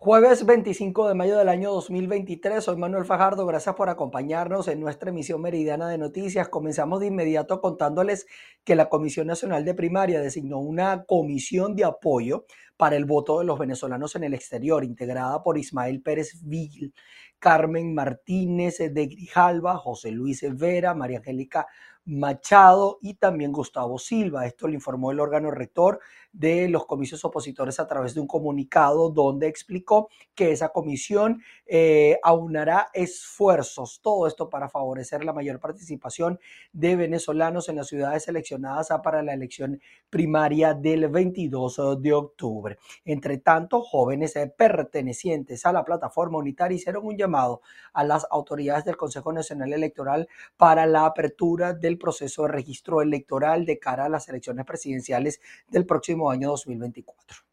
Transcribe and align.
Jueves 0.00 0.46
25 0.46 1.08
de 1.08 1.14
mayo 1.14 1.36
del 1.36 1.48
año 1.48 1.72
2023, 1.72 2.62
soy 2.62 2.76
Manuel 2.76 3.04
Fajardo, 3.04 3.44
gracias 3.46 3.74
por 3.74 3.88
acompañarnos 3.88 4.68
en 4.68 4.78
nuestra 4.78 5.10
emisión 5.10 5.42
meridiana 5.42 5.88
de 5.88 5.98
noticias. 5.98 6.48
Comenzamos 6.48 7.00
de 7.00 7.06
inmediato 7.06 7.60
contándoles 7.60 8.28
que 8.62 8.76
la 8.76 8.88
Comisión 8.88 9.26
Nacional 9.26 9.64
de 9.64 9.74
Primaria 9.74 10.20
designó 10.20 10.58
una 10.60 11.02
comisión 11.02 11.74
de 11.74 11.84
apoyo 11.84 12.46
para 12.76 12.94
el 12.94 13.06
voto 13.06 13.40
de 13.40 13.44
los 13.44 13.58
venezolanos 13.58 14.14
en 14.14 14.22
el 14.22 14.34
exterior, 14.34 14.84
integrada 14.84 15.42
por 15.42 15.58
Ismael 15.58 16.00
Pérez 16.00 16.44
Vigil, 16.44 16.94
Carmen 17.40 17.92
Martínez 17.92 18.78
de 18.78 19.06
Grijalva, 19.06 19.78
José 19.78 20.12
Luis 20.12 20.44
Vera, 20.56 20.94
María 20.94 21.18
Angélica 21.18 21.66
Machado 22.04 22.98
y 23.02 23.14
también 23.14 23.52
Gustavo 23.52 23.98
Silva. 23.98 24.46
Esto 24.46 24.68
lo 24.68 24.74
informó 24.74 25.10
el 25.10 25.20
órgano 25.20 25.50
rector 25.50 26.00
de 26.38 26.68
los 26.68 26.86
comicios 26.86 27.24
opositores 27.24 27.80
a 27.80 27.86
través 27.88 28.14
de 28.14 28.20
un 28.20 28.28
comunicado 28.28 29.10
donde 29.10 29.48
explicó 29.48 30.08
que 30.36 30.52
esa 30.52 30.68
comisión 30.68 31.42
eh, 31.66 32.18
aunará 32.22 32.88
esfuerzos, 32.94 34.00
todo 34.00 34.28
esto 34.28 34.48
para 34.48 34.68
favorecer 34.68 35.24
la 35.24 35.32
mayor 35.32 35.58
participación 35.58 36.38
de 36.72 36.94
venezolanos 36.94 37.68
en 37.68 37.76
las 37.76 37.88
ciudades 37.88 38.24
seleccionadas 38.24 38.88
para 39.02 39.22
la 39.22 39.34
elección 39.34 39.80
primaria 40.08 40.74
del 40.74 41.08
22 41.08 42.00
de 42.00 42.12
octubre. 42.12 42.78
Entre 43.04 43.38
tanto, 43.38 43.82
jóvenes 43.82 44.34
pertenecientes 44.56 45.66
a 45.66 45.72
la 45.72 45.84
plataforma 45.84 46.38
unitaria 46.38 46.76
hicieron 46.76 47.04
un 47.04 47.16
llamado 47.16 47.62
a 47.92 48.04
las 48.04 48.26
autoridades 48.30 48.84
del 48.84 48.96
Consejo 48.96 49.32
Nacional 49.32 49.72
Electoral 49.72 50.28
para 50.56 50.86
la 50.86 51.04
apertura 51.04 51.72
del 51.72 51.98
proceso 51.98 52.42
de 52.42 52.48
registro 52.48 53.02
electoral 53.02 53.66
de 53.66 53.80
cara 53.80 54.04
a 54.04 54.08
las 54.08 54.28
elecciones 54.28 54.64
presidenciales 54.64 55.40
del 55.68 55.84
próximo 55.84 56.27
año 56.30 56.50
2024. 56.50 57.48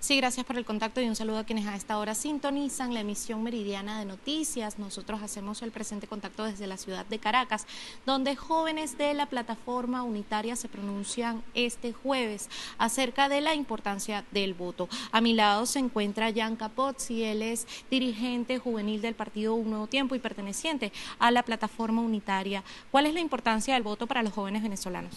Sí, 0.00 0.16
gracias 0.16 0.46
por 0.46 0.56
el 0.56 0.64
contacto 0.64 1.02
y 1.02 1.08
un 1.08 1.14
saludo 1.14 1.36
a 1.38 1.44
quienes 1.44 1.66
a 1.66 1.76
esta 1.76 1.98
hora 1.98 2.14
sintonizan 2.14 2.94
la 2.94 3.00
emisión 3.00 3.42
meridiana 3.42 3.98
de 3.98 4.06
noticias. 4.06 4.78
Nosotros 4.78 5.22
hacemos 5.22 5.60
el 5.60 5.72
presente 5.72 6.06
contacto 6.06 6.44
desde 6.44 6.66
la 6.66 6.78
ciudad 6.78 7.04
de 7.04 7.18
Caracas, 7.18 7.66
donde 8.06 8.34
jóvenes 8.34 8.96
de 8.96 9.12
la 9.12 9.26
plataforma 9.26 10.02
unitaria 10.02 10.56
se 10.56 10.70
pronuncian 10.70 11.42
este 11.52 11.92
jueves 11.92 12.48
acerca 12.78 13.28
de 13.28 13.42
la 13.42 13.54
importancia 13.54 14.24
del 14.30 14.54
voto. 14.54 14.88
A 15.12 15.20
mi 15.20 15.34
lado 15.34 15.66
se 15.66 15.80
encuentra 15.80 16.32
Jan 16.34 16.56
Capozzi, 16.56 17.22
él 17.22 17.42
es 17.42 17.66
dirigente 17.90 18.58
juvenil 18.58 19.02
del 19.02 19.14
partido 19.14 19.54
Un 19.54 19.68
Nuevo 19.68 19.86
Tiempo 19.86 20.14
y 20.14 20.18
perteneciente 20.18 20.92
a 21.18 21.30
la 21.30 21.42
plataforma 21.42 22.00
unitaria. 22.00 22.64
¿Cuál 22.90 23.04
es 23.04 23.12
la 23.12 23.20
importancia 23.20 23.74
del 23.74 23.82
voto 23.82 24.06
para 24.06 24.22
los 24.22 24.32
jóvenes 24.32 24.62
venezolanos? 24.62 25.12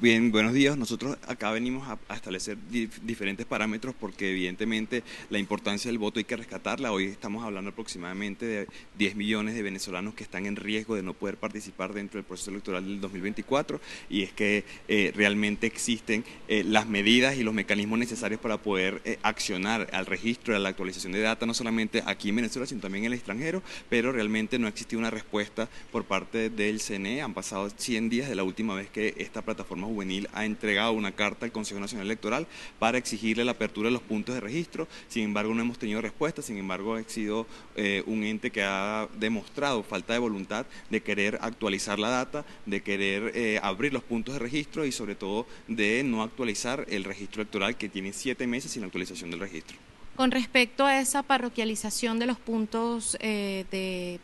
Bien, 0.00 0.32
buenos 0.32 0.52
días. 0.52 0.76
Nosotros 0.76 1.16
acá 1.28 1.52
venimos 1.52 1.88
a, 1.88 2.14
establecer 2.14 2.58
diferentes 3.02 3.46
parámetros 3.46 3.94
porque 3.98 4.30
evidentemente 4.30 5.04
la 5.28 5.38
importancia 5.38 5.90
del 5.90 5.98
voto 5.98 6.18
hay 6.18 6.24
que 6.24 6.36
rescatarla. 6.36 6.90
Hoy 6.90 7.04
estamos 7.04 7.44
hablando 7.44 7.70
aproximadamente 7.70 8.46
de 8.46 8.68
10 8.98 9.14
millones 9.14 9.54
de 9.54 9.62
venezolanos 9.62 10.14
que 10.14 10.24
están 10.24 10.46
en 10.46 10.56
riesgo 10.56 10.96
de 10.96 11.02
no 11.02 11.14
poder 11.14 11.36
participar 11.36 11.92
dentro 11.92 12.18
del 12.18 12.24
proceso 12.24 12.50
electoral 12.50 12.84
del 12.84 13.00
2024 13.00 13.80
y 14.08 14.22
es 14.22 14.32
que 14.32 14.64
eh, 14.88 15.12
realmente 15.14 15.68
existen 15.68 16.24
eh, 16.48 16.64
las 16.64 16.88
medidas 16.88 17.36
y 17.36 17.44
los 17.44 17.54
mecanismos 17.54 17.98
necesarios 17.98 18.40
para 18.40 18.58
poder 18.58 19.00
eh, 19.04 19.18
accionar 19.22 19.88
al 19.92 20.06
registro, 20.06 20.56
a 20.56 20.58
la 20.58 20.70
actualización 20.70 21.12
de 21.12 21.20
data, 21.20 21.46
no 21.46 21.54
solamente 21.54 22.02
aquí 22.06 22.30
en 22.30 22.36
Venezuela, 22.36 22.66
sino 22.66 22.80
también 22.80 23.04
en 23.04 23.12
el 23.12 23.18
extranjero, 23.18 23.62
pero 23.88 24.10
realmente 24.10 24.58
no 24.58 24.66
ha 24.66 24.70
existido 24.70 24.98
una 24.98 25.10
respuesta 25.10 25.68
por 25.92 26.04
parte 26.04 26.50
del 26.50 26.80
CNE. 26.80 27.22
Han 27.22 27.34
pasado 27.34 27.70
100 27.70 28.08
días 28.08 28.28
de 28.28 28.34
la 28.34 28.42
última 28.42 28.74
vez 28.74 28.90
que 28.90 29.14
esta 29.18 29.42
plataforma 29.42 29.59
plataforma 29.60 29.86
juvenil 29.86 30.28
ha 30.32 30.46
entregado 30.46 30.92
una 30.92 31.12
carta 31.12 31.44
al 31.44 31.52
Consejo 31.52 31.80
Nacional 31.80 32.06
Electoral 32.06 32.46
para 32.78 32.96
exigirle 32.96 33.44
la 33.44 33.52
apertura 33.52 33.88
de 33.88 33.92
los 33.92 34.02
puntos 34.02 34.34
de 34.34 34.40
registro. 34.40 34.88
Sin 35.08 35.24
embargo, 35.24 35.54
no 35.54 35.60
hemos 35.60 35.78
tenido 35.78 36.00
respuesta. 36.00 36.40
Sin 36.40 36.56
embargo, 36.56 36.94
ha 36.94 37.02
sido 37.02 37.46
eh, 37.76 38.02
un 38.06 38.24
ente 38.24 38.50
que 38.50 38.62
ha 38.62 39.06
demostrado 39.18 39.82
falta 39.82 40.14
de 40.14 40.18
voluntad 40.18 40.64
de 40.88 41.02
querer 41.02 41.38
actualizar 41.42 41.98
la 41.98 42.08
data, 42.08 42.44
de 42.64 42.82
querer 42.82 43.32
eh, 43.34 43.60
abrir 43.62 43.92
los 43.92 44.02
puntos 44.02 44.34
de 44.34 44.38
registro 44.38 44.86
y 44.86 44.92
sobre 44.92 45.14
todo 45.14 45.46
de 45.68 46.02
no 46.04 46.22
actualizar 46.22 46.86
el 46.88 47.04
registro 47.04 47.42
electoral 47.42 47.76
que 47.76 47.88
tiene 47.90 48.12
siete 48.12 48.46
meses 48.46 48.72
sin 48.72 48.84
actualización 48.84 49.30
del 49.30 49.40
registro. 49.40 49.76
Con 50.16 50.30
respecto 50.30 50.86
a 50.86 51.00
esa 51.00 51.22
parroquialización 51.22 52.18
de 52.18 52.26
los 52.26 52.38
puntos 52.38 53.16
eh, 53.20 53.64
de 53.70 54.20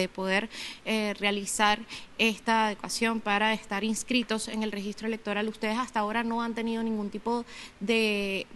de 0.00 0.08
poder 0.08 0.48
eh, 0.84 1.14
realizar 1.18 1.80
esta 2.18 2.66
adecuación 2.66 3.20
para 3.20 3.52
estar 3.52 3.84
inscritos 3.84 4.48
en 4.48 4.62
el 4.62 4.72
registro 4.72 5.06
electoral. 5.06 5.48
Ustedes 5.48 5.78
hasta 5.78 6.00
ahora 6.00 6.24
no 6.24 6.42
han 6.42 6.54
tenido 6.54 6.82
ningún 6.82 7.10
tipo 7.10 7.44
de 7.80 8.46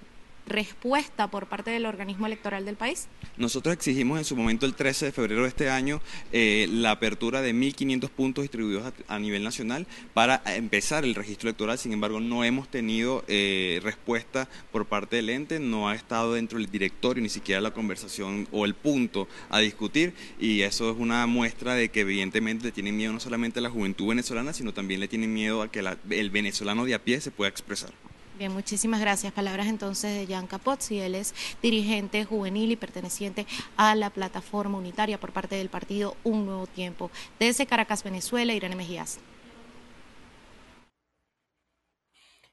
respuesta 0.47 1.31
por 1.31 1.47
parte 1.47 1.71
del 1.71 1.87
organismo 1.87 2.27
electoral 2.27 2.65
del 2.65 2.77
país? 2.77 3.09
Nosotros 3.37 3.75
exigimos 3.75 4.19
en 4.19 4.25
su 4.25 4.37
momento 4.37 4.67
el 4.67 4.75
13 4.75 5.07
de 5.07 5.13
febrero 5.13 5.43
de 5.43 5.49
este 5.49 5.71
año 5.71 6.01
eh, 6.33 6.69
la 6.71 6.93
apertura 6.93 7.41
de 7.43 7.55
1.500 7.55 8.11
puntos 8.11 8.43
distribuidos 8.43 8.93
a, 9.09 9.19
nivel 9.19 9.45
nacional 9.45 9.87
para 10.15 10.43
empezar 10.47 11.05
el 11.05 11.15
registro 11.15 11.49
electoral, 11.49 11.79
sin 11.79 11.93
embargo 11.93 12.21
no 12.21 12.45
hemos 12.45 12.69
tenido 12.69 13.25
eh, 13.29 13.81
respuesta 13.83 14.49
por 14.71 14.87
parte 14.87 15.17
del 15.17 15.31
ente, 15.31 15.61
no 15.61 15.89
ha 15.89 15.95
estado 15.95 16.35
dentro 16.35 16.59
del 16.59 16.71
directorio 16.71 17.23
ni 17.23 17.29
siquiera 17.29 17.61
la 17.61 17.73
conversación 17.73 18.49
o 18.51 18.65
el 18.65 18.75
punto 18.75 19.29
a 19.49 19.61
discutir 19.61 20.15
y 20.41 20.63
eso 20.63 20.91
es 20.91 20.97
una 20.99 21.27
muestra 21.27 21.75
de 21.75 21.89
que 21.89 22.01
evidentemente 22.01 22.65
le 22.65 22.73
tienen 22.73 22.97
miedo 22.97 23.13
no 23.13 23.21
solamente 23.21 23.61
a 23.61 23.63
la 23.63 23.71
juventud 23.71 24.09
venezolana, 24.09 24.53
sino 24.53 24.75
también 24.75 25.01
le 25.01 25.09
tienen 25.09 25.33
miedo 25.33 25.63
a 25.63 25.71
que 25.71 25.85
el 26.11 26.31
venezolano 26.31 26.85
de 26.85 26.95
a 26.95 27.03
pie 27.03 27.21
se 27.21 27.31
pueda 27.31 27.49
expresar. 27.49 27.93
Bien, 28.39 28.53
muchísimas 28.53 29.01
gracias. 29.01 29.33
Palabras 29.33 29.67
entonces 29.67 30.17
de 30.27 30.33
Jan 30.33 30.47
Capozzi, 30.47 30.99
él 31.01 31.15
es 31.15 31.35
dirigente 31.63 32.25
juvenil 32.25 32.73
y 32.73 32.77
perteneciente 32.77 33.47
a 33.77 33.95
la 33.95 34.11
plataforma 34.11 34.79
unitaria 34.79 35.21
por 35.21 35.33
parte 35.33 35.57
del 35.57 35.69
partido 35.69 36.17
Un 36.25 36.47
Nuevo 36.47 36.67
Tiempo. 36.67 37.11
Desde 37.39 37.67
Caracas, 37.67 38.03
Venezuela, 38.03 38.55
Irene 38.55 38.75
Mejías. 38.75 39.21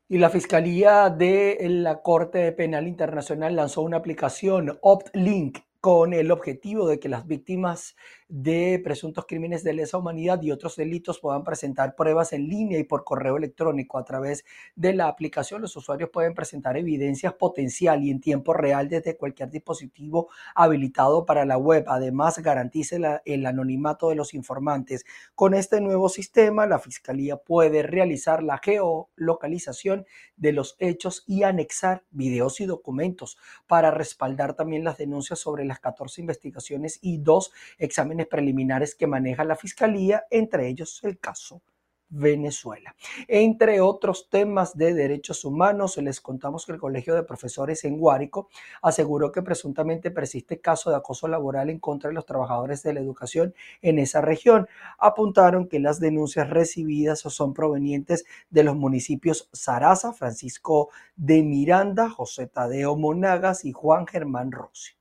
Y 0.10 0.18
la 0.18 0.30
Fiscalía 0.30 1.10
de 1.10 1.58
la 1.70 2.02
Corte 2.02 2.52
Penal 2.52 2.88
Internacional 2.88 3.56
lanzó 3.56 3.82
una 3.82 3.98
aplicación 3.98 4.78
OptLink 4.82 5.60
con 5.80 6.14
el 6.14 6.32
objetivo 6.32 6.88
de 6.88 7.00
que 7.00 7.10
las 7.10 7.26
víctimas 7.26 7.96
de 8.30 8.80
presuntos 8.84 9.26
crímenes 9.28 9.64
de 9.64 9.74
lesa 9.74 9.98
humanidad 9.98 10.40
y 10.44 10.52
otros 10.52 10.76
delitos 10.76 11.20
puedan 11.20 11.44
presentar 11.44 11.96
pruebas 11.96 12.32
en 12.32 12.48
línea 12.48 12.78
y 12.78 12.84
por 12.84 13.04
correo 13.04 13.38
electrónico 13.38 13.98
a 13.98 14.06
través 14.06 14.46
de 14.76 14.94
la 14.94 15.08
aplicación. 15.08 15.64
Los 15.64 15.76
usuarios 15.76 16.12
pueden 16.12 16.36
presentar 16.36 16.78
evidencias 16.78 17.34
potencial 17.34 18.04
y 18.04 18.12
en 18.12 18.22
tiempo 18.22 18.54
real 18.54 18.88
desde 18.88 19.18
cualquier 19.18 19.50
dispositivo 19.50 20.30
habilitado 20.54 21.26
para 21.26 21.44
la 21.44 21.58
web. 21.58 21.86
Además, 21.88 22.38
garantice 22.38 23.02
el 23.26 23.46
anonimato 23.48 24.10
de 24.10 24.16
los 24.16 24.36
informantes. 24.36 25.06
Con 25.34 25.56
este 25.56 25.82
nuevo 25.82 26.08
sistema, 26.08 26.68
la 26.68 26.78
Fiscalía 26.78 27.38
puede 27.38 27.82
realizar 27.82 28.44
la 28.44 28.60
geolocalización 28.60 30.06
de 30.38 30.54
los 30.54 30.76
hechos 30.78 31.24
y 31.26 31.44
anexar 31.44 32.04
videos 32.12 32.62
y 32.62 32.68
documentos 32.68 33.38
para 33.66 33.90
respaldar 33.90 34.54
también 34.54 34.84
las 34.84 35.00
denuncias 35.00 35.40
sobre 35.40 35.66
las 35.66 35.80
14 35.80 36.22
investigaciones 36.22 37.00
y 37.02 37.18
dos 37.18 37.52
exámenes 37.80 38.19
preliminares 38.26 38.96
que 38.96 39.08
maneja 39.08 39.44
la 39.44 39.56
Fiscalía, 39.56 40.26
entre 40.30 40.68
ellos 40.68 41.00
el 41.04 41.20
caso 41.20 41.62
Venezuela. 42.10 42.96
Entre 43.28 43.82
otros 43.82 44.30
temas 44.30 44.76
de 44.76 44.94
derechos 44.94 45.46
humanos, 45.46 45.98
les 45.98 46.20
contamos 46.20 46.66
que 46.66 46.72
el 46.72 46.80
Colegio 46.80 47.16
de 47.16 47.24
Profesores 47.24 47.86
en 47.86 47.98
Guárico 47.98 48.50
aseguró 48.82 49.32
que 49.32 49.44
presuntamente 49.44 50.10
persiste 50.12 50.60
caso 50.60 50.90
de 50.90 50.98
acoso 50.98 51.28
laboral 51.28 51.70
en 51.70 51.80
contra 51.80 52.10
de 52.10 52.16
los 52.16 52.26
trabajadores 52.26 52.82
de 52.84 52.94
la 52.94 53.00
educación 53.00 53.54
en 53.82 54.00
esa 54.00 54.22
región. 54.22 54.68
Apuntaron 54.98 55.68
que 55.68 55.80
las 55.80 56.00
denuncias 56.00 56.50
recibidas 56.50 57.20
son 57.20 57.54
provenientes 57.54 58.26
de 58.50 58.64
los 58.64 58.76
municipios 58.76 59.50
Sarasa, 59.54 60.14
Francisco 60.14 60.90
de 61.16 61.44
Miranda, 61.44 62.10
José 62.10 62.48
Tadeo 62.48 62.96
Monagas 62.96 63.66
y 63.66 63.72
Juan 63.72 64.08
Germán 64.08 64.52
Rossi. 64.52 64.99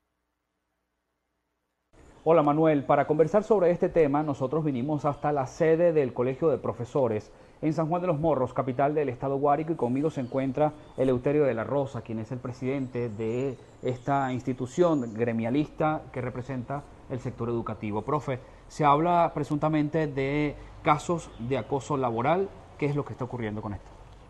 Hola 2.25 2.43
Manuel, 2.43 2.83
para 2.83 3.07
conversar 3.07 3.45
sobre 3.45 3.71
este 3.71 3.89
tema 3.89 4.25
nosotros 4.25 4.65
vinimos 4.65 5.05
hasta 5.05 5.31
la 5.31 5.47
sede 5.47 5.93
del 5.93 6.13
Colegio 6.13 6.49
de 6.49 6.59
Profesores 6.59 7.31
en 7.63 7.73
San 7.73 7.89
Juan 7.89 8.01
de 8.01 8.09
los 8.09 8.19
Morros, 8.19 8.53
capital 8.53 8.93
del 8.93 9.09
estado 9.09 9.37
Guárico, 9.37 9.73
y 9.73 9.77
conmigo 9.77 10.11
se 10.11 10.21
encuentra 10.21 10.73
Eleuterio 10.97 11.45
de 11.45 11.55
la 11.55 11.63
Rosa, 11.63 12.03
quien 12.03 12.19
es 12.19 12.33
el 12.33 12.41
presidente 12.41 13.09
de 13.09 13.57
esta 13.83 14.33
institución 14.33 15.15
gremialista 15.15 16.03
que 16.13 16.21
representa 16.21 16.83
el 17.09 17.21
sector 17.21 17.49
educativo. 17.51 18.03
Profe, 18.03 18.41
se 18.67 18.85
habla 18.85 19.31
presuntamente 19.33 20.09
de 20.09 20.57
casos 20.83 21.31
de 21.39 21.57
acoso 21.57 21.97
laboral. 21.97 22.49
¿Qué 22.79 22.87
es 22.87 22.97
lo 22.97 23.05
que 23.05 23.13
está 23.13 23.27
ocurriendo 23.27 23.63
con 23.63 23.75
esto? 23.75 23.89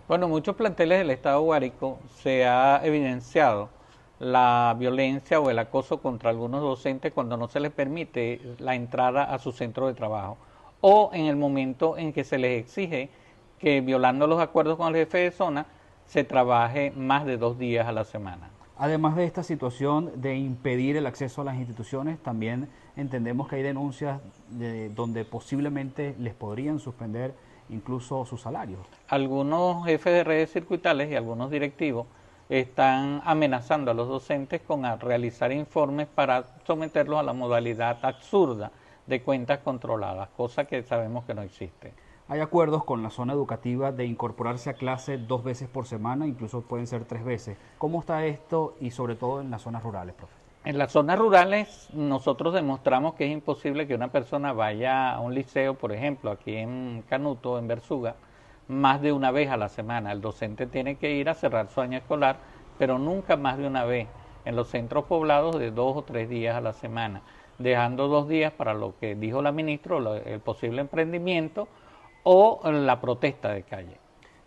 Bueno, 0.08 0.28
muchos 0.28 0.56
planteles 0.56 0.98
del 0.98 1.10
estado 1.10 1.40
Guárico 1.40 1.98
se 2.18 2.46
ha 2.46 2.84
evidenciado 2.84 3.70
la 4.18 4.74
violencia 4.78 5.40
o 5.40 5.50
el 5.50 5.58
acoso 5.58 5.98
contra 5.98 6.30
algunos 6.30 6.60
docentes 6.60 7.12
cuando 7.12 7.36
no 7.36 7.48
se 7.48 7.60
les 7.60 7.72
permite 7.72 8.40
la 8.58 8.74
entrada 8.74 9.24
a 9.24 9.38
su 9.38 9.52
centro 9.52 9.86
de 9.86 9.94
trabajo 9.94 10.36
o 10.80 11.10
en 11.12 11.26
el 11.26 11.36
momento 11.36 11.96
en 11.96 12.12
que 12.12 12.24
se 12.24 12.38
les 12.38 12.60
exige 12.60 13.10
que 13.58 13.80
violando 13.80 14.26
los 14.26 14.40
acuerdos 14.40 14.76
con 14.76 14.88
el 14.88 14.94
jefe 14.94 15.18
de 15.18 15.30
zona 15.30 15.66
se 16.06 16.24
trabaje 16.24 16.92
más 16.92 17.26
de 17.26 17.36
dos 17.36 17.58
días 17.58 17.86
a 17.86 17.92
la 17.92 18.04
semana. 18.04 18.50
Además 18.78 19.16
de 19.16 19.24
esta 19.24 19.42
situación 19.42 20.12
de 20.20 20.36
impedir 20.36 20.96
el 20.96 21.06
acceso 21.06 21.42
a 21.42 21.44
las 21.44 21.56
instituciones, 21.56 22.18
también 22.20 22.68
entendemos 22.96 23.48
que 23.48 23.56
hay 23.56 23.62
denuncias 23.62 24.20
de 24.50 24.88
donde 24.90 25.24
posiblemente 25.24 26.14
les 26.18 26.32
podrían 26.34 26.78
suspender 26.78 27.34
incluso 27.70 28.24
sus 28.24 28.40
salarios. 28.40 28.80
Algunos 29.08 29.84
jefes 29.84 30.12
de 30.12 30.24
redes 30.24 30.52
circuitales 30.52 31.10
y 31.10 31.16
algunos 31.16 31.50
directivos 31.50 32.06
están 32.48 33.20
amenazando 33.24 33.90
a 33.90 33.94
los 33.94 34.08
docentes 34.08 34.62
con 34.62 34.84
realizar 35.00 35.52
informes 35.52 36.06
para 36.06 36.44
someterlos 36.66 37.20
a 37.20 37.22
la 37.22 37.32
modalidad 37.32 37.98
absurda 38.02 38.70
de 39.06 39.22
cuentas 39.22 39.60
controladas, 39.60 40.28
cosa 40.36 40.64
que 40.64 40.82
sabemos 40.82 41.24
que 41.24 41.34
no 41.34 41.42
existe. 41.42 41.92
Hay 42.28 42.40
acuerdos 42.40 42.84
con 42.84 43.02
la 43.02 43.10
zona 43.10 43.32
educativa 43.32 43.90
de 43.90 44.04
incorporarse 44.04 44.68
a 44.68 44.74
clase 44.74 45.16
dos 45.16 45.42
veces 45.42 45.68
por 45.68 45.86
semana, 45.86 46.26
incluso 46.26 46.60
pueden 46.60 46.86
ser 46.86 47.04
tres 47.04 47.24
veces. 47.24 47.56
¿Cómo 47.78 48.00
está 48.00 48.26
esto 48.26 48.74
y 48.80 48.90
sobre 48.90 49.14
todo 49.14 49.40
en 49.40 49.50
las 49.50 49.62
zonas 49.62 49.82
rurales, 49.82 50.14
profe? 50.14 50.34
En 50.64 50.76
las 50.76 50.92
zonas 50.92 51.18
rurales 51.18 51.88
nosotros 51.94 52.52
demostramos 52.52 53.14
que 53.14 53.24
es 53.24 53.32
imposible 53.32 53.86
que 53.86 53.94
una 53.94 54.08
persona 54.08 54.52
vaya 54.52 55.14
a 55.14 55.20
un 55.20 55.34
liceo, 55.34 55.74
por 55.74 55.92
ejemplo, 55.92 56.30
aquí 56.30 56.56
en 56.56 57.02
Canuto, 57.08 57.58
en 57.58 57.68
Versuga, 57.68 58.16
más 58.68 59.00
de 59.00 59.12
una 59.12 59.30
vez 59.30 59.50
a 59.50 59.56
la 59.56 59.68
semana. 59.68 60.12
El 60.12 60.20
docente 60.20 60.66
tiene 60.66 60.96
que 60.96 61.12
ir 61.12 61.28
a 61.28 61.34
cerrar 61.34 61.68
su 61.68 61.80
año 61.80 61.98
escolar, 61.98 62.36
pero 62.78 62.98
nunca 62.98 63.36
más 63.36 63.58
de 63.58 63.66
una 63.66 63.84
vez. 63.84 64.08
En 64.44 64.56
los 64.56 64.68
centros 64.68 65.04
poblados 65.04 65.58
de 65.58 65.70
dos 65.70 65.96
o 65.96 66.02
tres 66.02 66.28
días 66.28 66.56
a 66.56 66.60
la 66.60 66.72
semana, 66.72 67.22
dejando 67.58 68.08
dos 68.08 68.28
días 68.28 68.52
para 68.52 68.72
lo 68.72 68.94
que 68.98 69.14
dijo 69.14 69.42
la 69.42 69.52
ministra, 69.52 69.98
el 70.24 70.40
posible 70.40 70.80
emprendimiento 70.80 71.68
o 72.22 72.60
la 72.70 73.00
protesta 73.00 73.50
de 73.50 73.64
calle. 73.64 73.98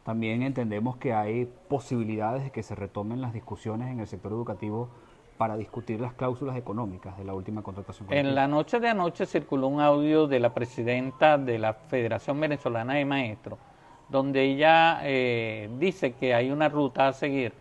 También 0.04 0.42
entendemos 0.42 0.98
que 0.98 1.14
hay 1.14 1.48
posibilidades 1.68 2.44
de 2.44 2.52
que 2.52 2.64
se 2.64 2.74
retomen 2.74 3.22
las 3.22 3.34
discusiones 3.34 3.92
en 3.92 4.00
el 4.00 4.08
sector 4.08 4.32
educativo 4.32 4.90
para 5.38 5.58
discutir 5.58 6.00
las 6.00 6.14
cláusulas 6.14 6.56
económicas 6.58 7.18
de 7.18 7.24
la 7.24 7.34
última 7.34 7.62
contratación. 7.62 8.12
En 8.12 8.34
la 8.34 8.48
noche 8.48 8.80
de 8.80 8.90
anoche 8.90 9.26
circuló 9.26 9.68
un 9.68 9.82
audio 9.82 10.28
de 10.28 10.40
la 10.40 10.54
presidenta 10.54 11.38
de 11.38 11.60
la 11.60 11.74
Federación 11.74 12.40
Venezolana 12.40 12.94
de 12.94 13.06
Maestros, 13.06 13.60
donde 14.12 14.44
ella 14.44 15.00
eh, 15.04 15.70
dice 15.80 16.14
que 16.14 16.34
hay 16.34 16.52
una 16.52 16.70
ruta 16.70 17.08
a 17.08 17.14
seguir 17.14 17.54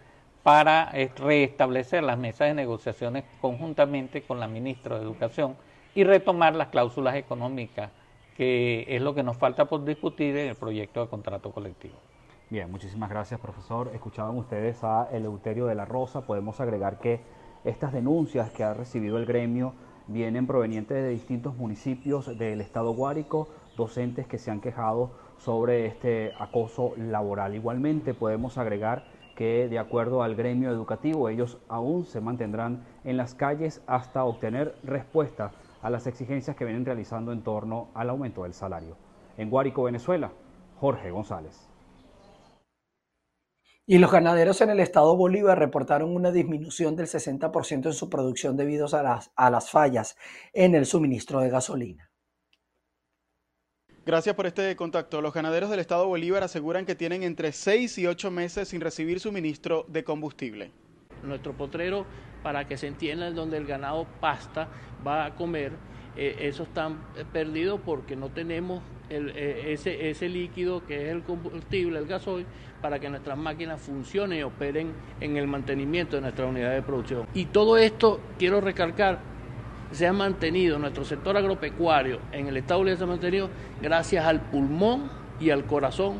para 0.43 0.91
eh, 0.93 1.11
restablecer 1.17 2.03
las 2.03 2.19
mesas 2.19 2.49
de 2.49 2.55
negociaciones 2.55 3.25
conjuntamente 3.41 4.23
con 4.23 4.41
la 4.41 4.49
ministra 4.49 4.97
de 4.97 5.03
Educación 5.03 5.57
y 5.95 6.05
retomar 6.05 6.55
las 6.55 6.69
cláusulas 6.69 7.15
económicas 7.15 7.91
que 8.37 8.87
es 8.89 9.03
lo 9.03 9.15
que 9.15 9.23
nos 9.23 9.37
falta 9.37 9.67
por 9.67 9.85
discutir 9.85 10.35
en 10.37 10.49
el 10.49 10.57
proyecto 10.57 11.03
de 11.03 11.09
contrato 11.09 11.53
colectivo. 11.53 11.97
Bien, 12.49 12.71
muchísimas 12.71 13.11
gracias, 13.11 13.39
profesor. 13.39 13.91
Escuchaban 13.93 14.35
ustedes 14.39 14.83
a 14.83 15.09
Eleuterio 15.13 15.67
de 15.67 15.75
la 15.75 15.85
Rosa. 15.85 16.23
Podemos 16.23 16.59
agregar 16.59 16.99
que 16.99 17.21
estas 17.65 17.93
denuncias 17.93 18.51
que 18.51 18.65
ha 18.65 18.73
recibido 18.73 19.19
el 19.19 19.27
gremio 19.27 19.75
vienen 20.07 20.47
provenientes 20.47 20.97
de 21.03 21.11
distintos 21.11 21.55
municipios 21.55 22.39
del 22.39 22.63
estado 22.63 22.93
Guárico, 22.93 23.49
docentes 23.77 24.27
que 24.27 24.39
se 24.39 24.51
han 24.51 24.63
quejado 24.63 25.11
sobre 25.41 25.87
este 25.87 26.33
acoso 26.39 26.93
laboral. 26.97 27.55
Igualmente 27.55 28.15
podemos 28.15 28.59
agregar 28.59 29.05
que 29.35 29.69
de 29.69 29.79
acuerdo 29.79 30.23
al 30.23 30.37
gremio 30.37 30.71
educativo 30.71 31.29
ellos 31.31 31.59
aún 31.69 32.05
se 32.05 32.21
mantendrán 32.21 32.85
en 33.05 33.17
las 33.17 33.35
calles 33.35 33.83
hasta 33.87 34.25
obtener 34.25 34.77
respuesta 34.83 35.53
a 35.81 35.89
las 35.89 36.07
exigencias 36.07 36.57
que 36.57 36.67
vienen 36.67 36.85
realizando 36.85 37.33
en 37.33 37.43
torno 37.43 37.89
al 37.95 38.11
aumento 38.11 38.43
del 38.43 38.53
salario. 38.53 38.97
En 39.39 39.49
Guárico, 39.49 39.85
Venezuela, 39.85 40.31
Jorge 40.79 41.11
González. 41.11 41.71
Y 43.87 43.99
los 43.99 44.13
ganaderos 44.13 44.61
en 44.61 44.71
el 44.71 44.79
estado 44.79 45.17
Bolívar 45.17 45.59
reportaron 45.59 46.15
una 46.15 46.31
disminución 46.31 46.95
del 46.97 47.07
60% 47.07 47.87
en 47.87 47.93
su 47.95 48.11
producción 48.11 48.57
debido 48.57 48.87
a 48.95 49.03
las, 49.03 49.33
a 49.35 49.51
las 49.51 49.71
fallas 49.71 50.17
en 50.53 50.75
el 50.75 50.85
suministro 50.85 51.41
de 51.41 51.49
gasolina. 51.49 52.10
Gracias 54.07 54.35
por 54.35 54.47
este 54.47 54.75
contacto. 54.77 55.21
Los 55.21 55.35
ganaderos 55.35 55.69
del 55.69 55.79
estado 55.79 56.07
Bolívar 56.07 56.43
aseguran 56.43 56.87
que 56.87 56.95
tienen 56.95 57.23
entre 57.23 57.53
6 57.53 57.99
y 57.99 58.07
8 58.07 58.31
meses 58.31 58.69
sin 58.69 58.81
recibir 58.81 59.21
suministro 59.21 59.85
de 59.89 60.05
combustible. 60.05 60.71
Nuestro 61.23 61.53
potrero 61.53 62.07
para 62.43 62.67
que 62.67 62.79
se 62.79 62.87
entienda 62.87 63.31
donde 63.31 63.59
el 63.59 63.67
ganado 63.67 64.07
pasta 64.19 64.69
va 65.07 65.27
a 65.27 65.35
comer, 65.35 65.73
eh, 66.17 66.37
eso 66.41 66.63
está 66.63 66.91
perdido 67.31 67.79
porque 67.79 68.17
no 68.17 68.31
tenemos 68.31 68.83
eh, 69.11 69.67
ese, 69.69 70.09
ese 70.09 70.31
líquido 70.31 70.87
que 70.87 71.05
es 71.05 71.13
el 71.13 71.23
combustible, 71.23 71.99
el 71.99 72.07
gasoil, 72.07 72.47
para 72.81 72.99
que 72.99 73.11
nuestras 73.11 73.37
máquinas 73.37 73.83
funcionen 73.83 74.39
y 74.39 74.43
operen 74.43 74.93
en 75.21 75.37
el 75.37 75.47
mantenimiento 75.47 76.17
de 76.17 76.23
nuestra 76.23 76.47
unidad 76.47 76.73
de 76.73 76.81
producción. 76.81 77.27
Y 77.35 77.45
todo 77.47 77.77
esto, 77.77 78.19
quiero 78.39 78.63
recalcar, 78.63 79.30
se 79.93 80.07
ha 80.07 80.13
mantenido, 80.13 80.79
nuestro 80.79 81.05
sector 81.05 81.37
agropecuario 81.37 82.21
en 82.33 82.47
el 82.47 82.57
estado 82.57 82.85
de 82.85 82.97
se 82.97 83.05
ha 83.05 83.07
mantenido 83.07 83.51
gracias 83.83 84.25
al 84.25 84.41
pulmón 84.41 85.11
y 85.41 85.51
al 85.51 85.65
corazón 85.65 86.19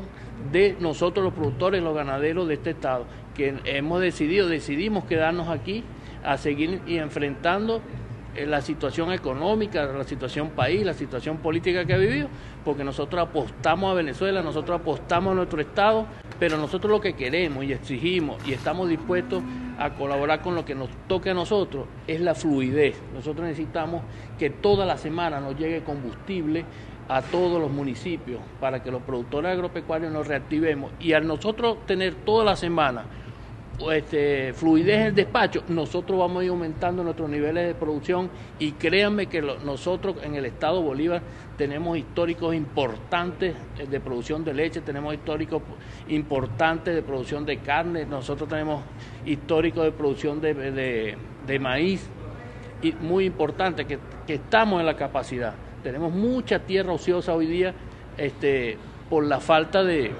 de 0.51 0.75
nosotros 0.79 1.23
los 1.23 1.33
productores, 1.33 1.81
los 1.83 1.95
ganaderos 1.95 2.47
de 2.47 2.55
este 2.55 2.71
estado, 2.71 3.05
que 3.35 3.55
hemos 3.65 4.01
decidido, 4.01 4.47
decidimos 4.47 5.05
quedarnos 5.05 5.49
aquí 5.49 5.83
a 6.23 6.37
seguir 6.37 6.81
y 6.87 6.97
enfrentando 6.97 7.81
eh, 8.35 8.45
la 8.45 8.61
situación 8.61 9.11
económica, 9.11 9.85
la 9.85 10.03
situación 10.03 10.49
país, 10.51 10.85
la 10.85 10.93
situación 10.93 11.37
política 11.37 11.85
que 11.85 11.93
ha 11.93 11.97
vivido, 11.97 12.27
porque 12.63 12.83
nosotros 12.83 13.21
apostamos 13.21 13.91
a 13.91 13.93
Venezuela, 13.93 14.41
nosotros 14.41 14.79
apostamos 14.79 15.33
a 15.33 15.35
nuestro 15.35 15.61
Estado, 15.61 16.07
pero 16.39 16.57
nosotros 16.57 16.91
lo 16.91 17.01
que 17.01 17.13
queremos 17.13 17.63
y 17.63 17.73
exigimos 17.73 18.37
y 18.47 18.53
estamos 18.53 18.89
dispuestos 18.89 19.43
a 19.81 19.95
colaborar 19.95 20.41
con 20.41 20.53
lo 20.53 20.63
que 20.63 20.75
nos 20.75 20.89
toque 21.07 21.31
a 21.31 21.33
nosotros 21.33 21.87
es 22.05 22.21
la 22.21 22.35
fluidez. 22.35 23.01
Nosotros 23.13 23.47
necesitamos 23.47 24.03
que 24.37 24.51
toda 24.51 24.85
la 24.85 24.97
semana 24.97 25.39
nos 25.39 25.57
llegue 25.57 25.83
combustible 25.83 26.65
a 27.07 27.21
todos 27.23 27.59
los 27.59 27.71
municipios 27.71 28.39
para 28.59 28.83
que 28.83 28.91
los 28.91 29.01
productores 29.01 29.51
agropecuarios 29.51 30.13
nos 30.13 30.27
reactivemos 30.27 30.91
y 30.99 31.13
al 31.13 31.25
nosotros 31.25 31.85
tener 31.87 32.13
toda 32.13 32.45
la 32.45 32.55
semana 32.55 33.05
este, 33.89 34.53
fluidez 34.53 34.95
en 34.95 35.07
el 35.07 35.15
despacho, 35.15 35.63
nosotros 35.67 36.19
vamos 36.19 36.41
a 36.41 36.43
ir 36.43 36.51
aumentando 36.51 37.03
nuestros 37.03 37.29
niveles 37.29 37.67
de 37.67 37.73
producción 37.73 38.29
y 38.59 38.73
créanme 38.73 39.27
que 39.27 39.41
nosotros 39.41 40.17
en 40.23 40.35
el 40.35 40.45
estado 40.45 40.81
Bolívar 40.81 41.21
tenemos 41.57 41.97
históricos 41.97 42.53
importantes 42.53 43.55
de 43.89 43.99
producción 43.99 44.43
de 44.43 44.53
leche, 44.53 44.81
tenemos 44.81 45.13
históricos 45.13 45.63
importantes 46.09 46.93
de 46.93 47.01
producción 47.01 47.45
de 47.45 47.57
carne, 47.57 48.05
nosotros 48.05 48.49
tenemos 48.49 48.83
históricos 49.25 49.85
de 49.85 49.91
producción 49.91 50.41
de, 50.41 51.17
maíz, 51.59 52.07
y 52.81 52.93
muy 52.93 53.25
importante 53.25 53.85
que, 53.85 53.99
estamos 54.27 54.79
en 54.79 54.85
la 54.85 54.95
capacidad. 54.95 55.53
Tenemos 55.83 56.13
mucha 56.13 56.59
tierra 56.59 56.93
ociosa 56.93 57.33
hoy 57.33 57.47
día 57.47 57.73
este, 58.17 58.77
por 59.09 59.25
la 59.25 59.41
falta 59.41 59.83
de, 59.83 60.11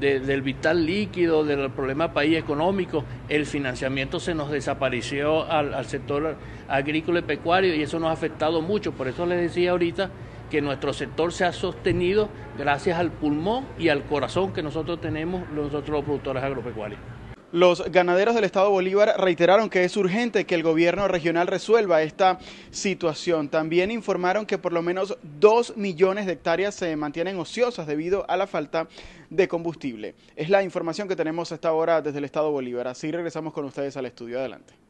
del 0.00 0.42
vital 0.42 0.84
líquido, 0.84 1.44
del 1.44 1.70
problema 1.70 2.12
país 2.12 2.36
económico, 2.36 3.04
el 3.28 3.46
financiamiento 3.46 4.18
se 4.20 4.34
nos 4.34 4.50
desapareció 4.50 5.50
al, 5.50 5.84
sector 5.86 6.36
agrícola 6.68 7.20
y 7.20 7.22
pecuario 7.22 7.74
y 7.74 7.82
eso 7.82 7.98
nos 7.98 8.10
ha 8.10 8.12
afectado 8.12 8.60
mucho. 8.60 8.92
Por 8.92 9.08
eso 9.08 9.24
les 9.26 9.40
decía 9.40 9.70
ahorita 9.70 10.10
que 10.50 10.60
nuestro 10.60 10.92
sector 10.92 11.32
se 11.32 11.44
ha 11.44 11.52
sostenido 11.52 12.28
gracias 12.58 12.98
al 12.98 13.10
pulmón 13.10 13.64
y 13.78 13.88
al 13.88 14.04
corazón 14.04 14.52
que 14.52 14.62
nosotros 14.62 15.00
tenemos 15.00 15.48
nosotros 15.50 15.90
los 15.90 16.04
productores 16.04 16.42
agropecuarios. 16.42 17.13
Los 17.54 17.88
ganaderos 17.92 18.34
del 18.34 18.42
Estado 18.42 18.68
Bolívar 18.68 19.14
reiteraron 19.16 19.70
que 19.70 19.84
es 19.84 19.96
urgente 19.96 20.44
que 20.44 20.56
el 20.56 20.64
gobierno 20.64 21.06
regional 21.06 21.46
resuelva 21.46 22.02
esta 22.02 22.40
situación. 22.72 23.48
También 23.48 23.92
informaron 23.92 24.44
que 24.44 24.58
por 24.58 24.72
lo 24.72 24.82
menos 24.82 25.16
dos 25.38 25.76
millones 25.76 26.26
de 26.26 26.32
hectáreas 26.32 26.74
se 26.74 26.96
mantienen 26.96 27.38
ociosas 27.38 27.86
debido 27.86 28.28
a 28.28 28.36
la 28.36 28.48
falta 28.48 28.88
de 29.30 29.46
combustible. 29.46 30.16
Es 30.34 30.50
la 30.50 30.64
información 30.64 31.06
que 31.06 31.14
tenemos 31.14 31.52
hasta 31.52 31.68
ahora 31.68 32.02
desde 32.02 32.18
el 32.18 32.24
Estado 32.24 32.50
Bolívar. 32.50 32.88
Así 32.88 33.12
regresamos 33.12 33.52
con 33.52 33.64
ustedes 33.66 33.96
al 33.96 34.06
estudio. 34.06 34.40
Adelante. 34.40 34.83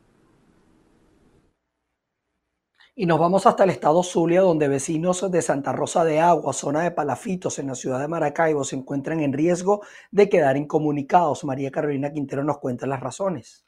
Y 2.97 3.07
nos 3.07 3.19
vamos 3.19 3.45
hasta 3.47 3.65
el 3.65 3.71
estado 3.71 4.05
Zulia, 4.05 4.43
donde 4.43 4.69
vecinos 4.69 5.29
de 5.29 5.43
Santa 5.43 5.73
Rosa 5.73 6.05
de 6.05 6.21
Agua, 6.21 6.53
zona 6.53 6.83
de 6.83 6.93
Palafitos, 6.93 7.59
en 7.59 7.67
la 7.67 7.75
ciudad 7.75 7.99
de 7.99 8.07
Maracaibo, 8.07 8.63
se 8.63 8.77
encuentran 8.77 9.19
en 9.19 9.33
riesgo 9.33 9.83
de 10.13 10.29
quedar 10.29 10.57
incomunicados. 10.57 11.43
María 11.45 11.73
Carolina 11.73 12.13
Quintero 12.13 12.45
nos 12.45 12.59
cuenta 12.59 12.87
las 12.87 13.01
razones. 13.01 13.63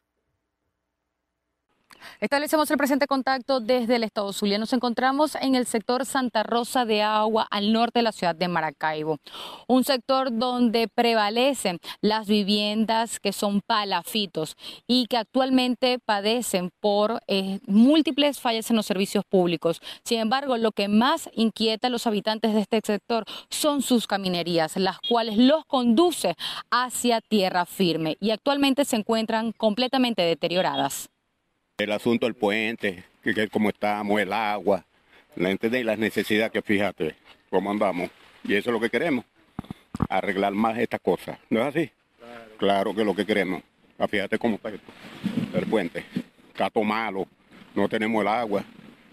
Establecemos 2.20 2.70
el 2.70 2.76
presente 2.76 3.06
contacto 3.06 3.60
desde 3.60 3.96
el 3.96 4.04
estado 4.04 4.32
Zulia. 4.32 4.58
Nos 4.58 4.72
encontramos 4.72 5.34
en 5.36 5.54
el 5.54 5.66
sector 5.66 6.06
Santa 6.06 6.42
Rosa 6.42 6.84
de 6.84 7.02
Agua, 7.02 7.46
al 7.50 7.72
norte 7.72 7.98
de 7.98 8.04
la 8.04 8.12
ciudad 8.12 8.34
de 8.34 8.48
Maracaibo. 8.48 9.18
Un 9.68 9.84
sector 9.84 10.36
donde 10.36 10.88
prevalecen 10.88 11.78
las 12.00 12.26
viviendas 12.26 13.20
que 13.20 13.32
son 13.32 13.60
palafitos 13.60 14.56
y 14.86 15.06
que 15.06 15.16
actualmente 15.16 15.98
padecen 16.04 16.70
por 16.80 17.20
eh, 17.26 17.60
múltiples 17.66 18.40
fallas 18.40 18.70
en 18.70 18.76
los 18.76 18.86
servicios 18.86 19.24
públicos. 19.28 19.80
Sin 20.04 20.20
embargo, 20.20 20.56
lo 20.56 20.72
que 20.72 20.88
más 20.88 21.28
inquieta 21.34 21.88
a 21.88 21.90
los 21.90 22.06
habitantes 22.06 22.54
de 22.54 22.60
este 22.60 22.80
sector 22.84 23.24
son 23.50 23.82
sus 23.82 24.06
caminerías, 24.06 24.76
las 24.76 24.98
cuales 25.00 25.36
los 25.36 25.64
conduce 25.66 26.34
hacia 26.70 27.20
tierra 27.20 27.66
firme 27.66 28.16
y 28.20 28.30
actualmente 28.30 28.84
se 28.84 28.96
encuentran 28.96 29.52
completamente 29.52 30.22
deterioradas. 30.22 31.08
El 31.78 31.92
asunto 31.92 32.24
del 32.24 32.32
puente, 32.32 33.04
que, 33.22 33.34
que 33.34 33.48
cómo 33.48 33.68
estamos, 33.68 34.18
el 34.18 34.32
agua, 34.32 34.86
la 35.34 35.50
gente 35.50 35.84
las 35.84 35.98
necesidades 35.98 36.50
que 36.50 36.62
fíjate 36.62 37.16
cómo 37.50 37.70
andamos. 37.70 38.08
Y 38.44 38.54
eso 38.54 38.70
es 38.70 38.72
lo 38.72 38.80
que 38.80 38.88
queremos, 38.88 39.26
arreglar 40.08 40.54
más 40.54 40.78
estas 40.78 41.00
cosas. 41.00 41.38
¿No 41.50 41.60
es 41.60 41.66
así? 41.66 41.90
Claro, 42.56 42.94
que 42.94 43.02
es 43.02 43.06
lo 43.06 43.14
que 43.14 43.26
queremos. 43.26 43.62
Ah, 43.98 44.08
fíjate 44.08 44.38
cómo 44.38 44.54
está 44.54 44.70
esto, 44.70 44.90
el 45.52 45.66
puente. 45.66 46.02
Cato 46.54 46.82
malo, 46.82 47.26
no 47.74 47.90
tenemos 47.90 48.22
el 48.22 48.28
agua, 48.28 48.64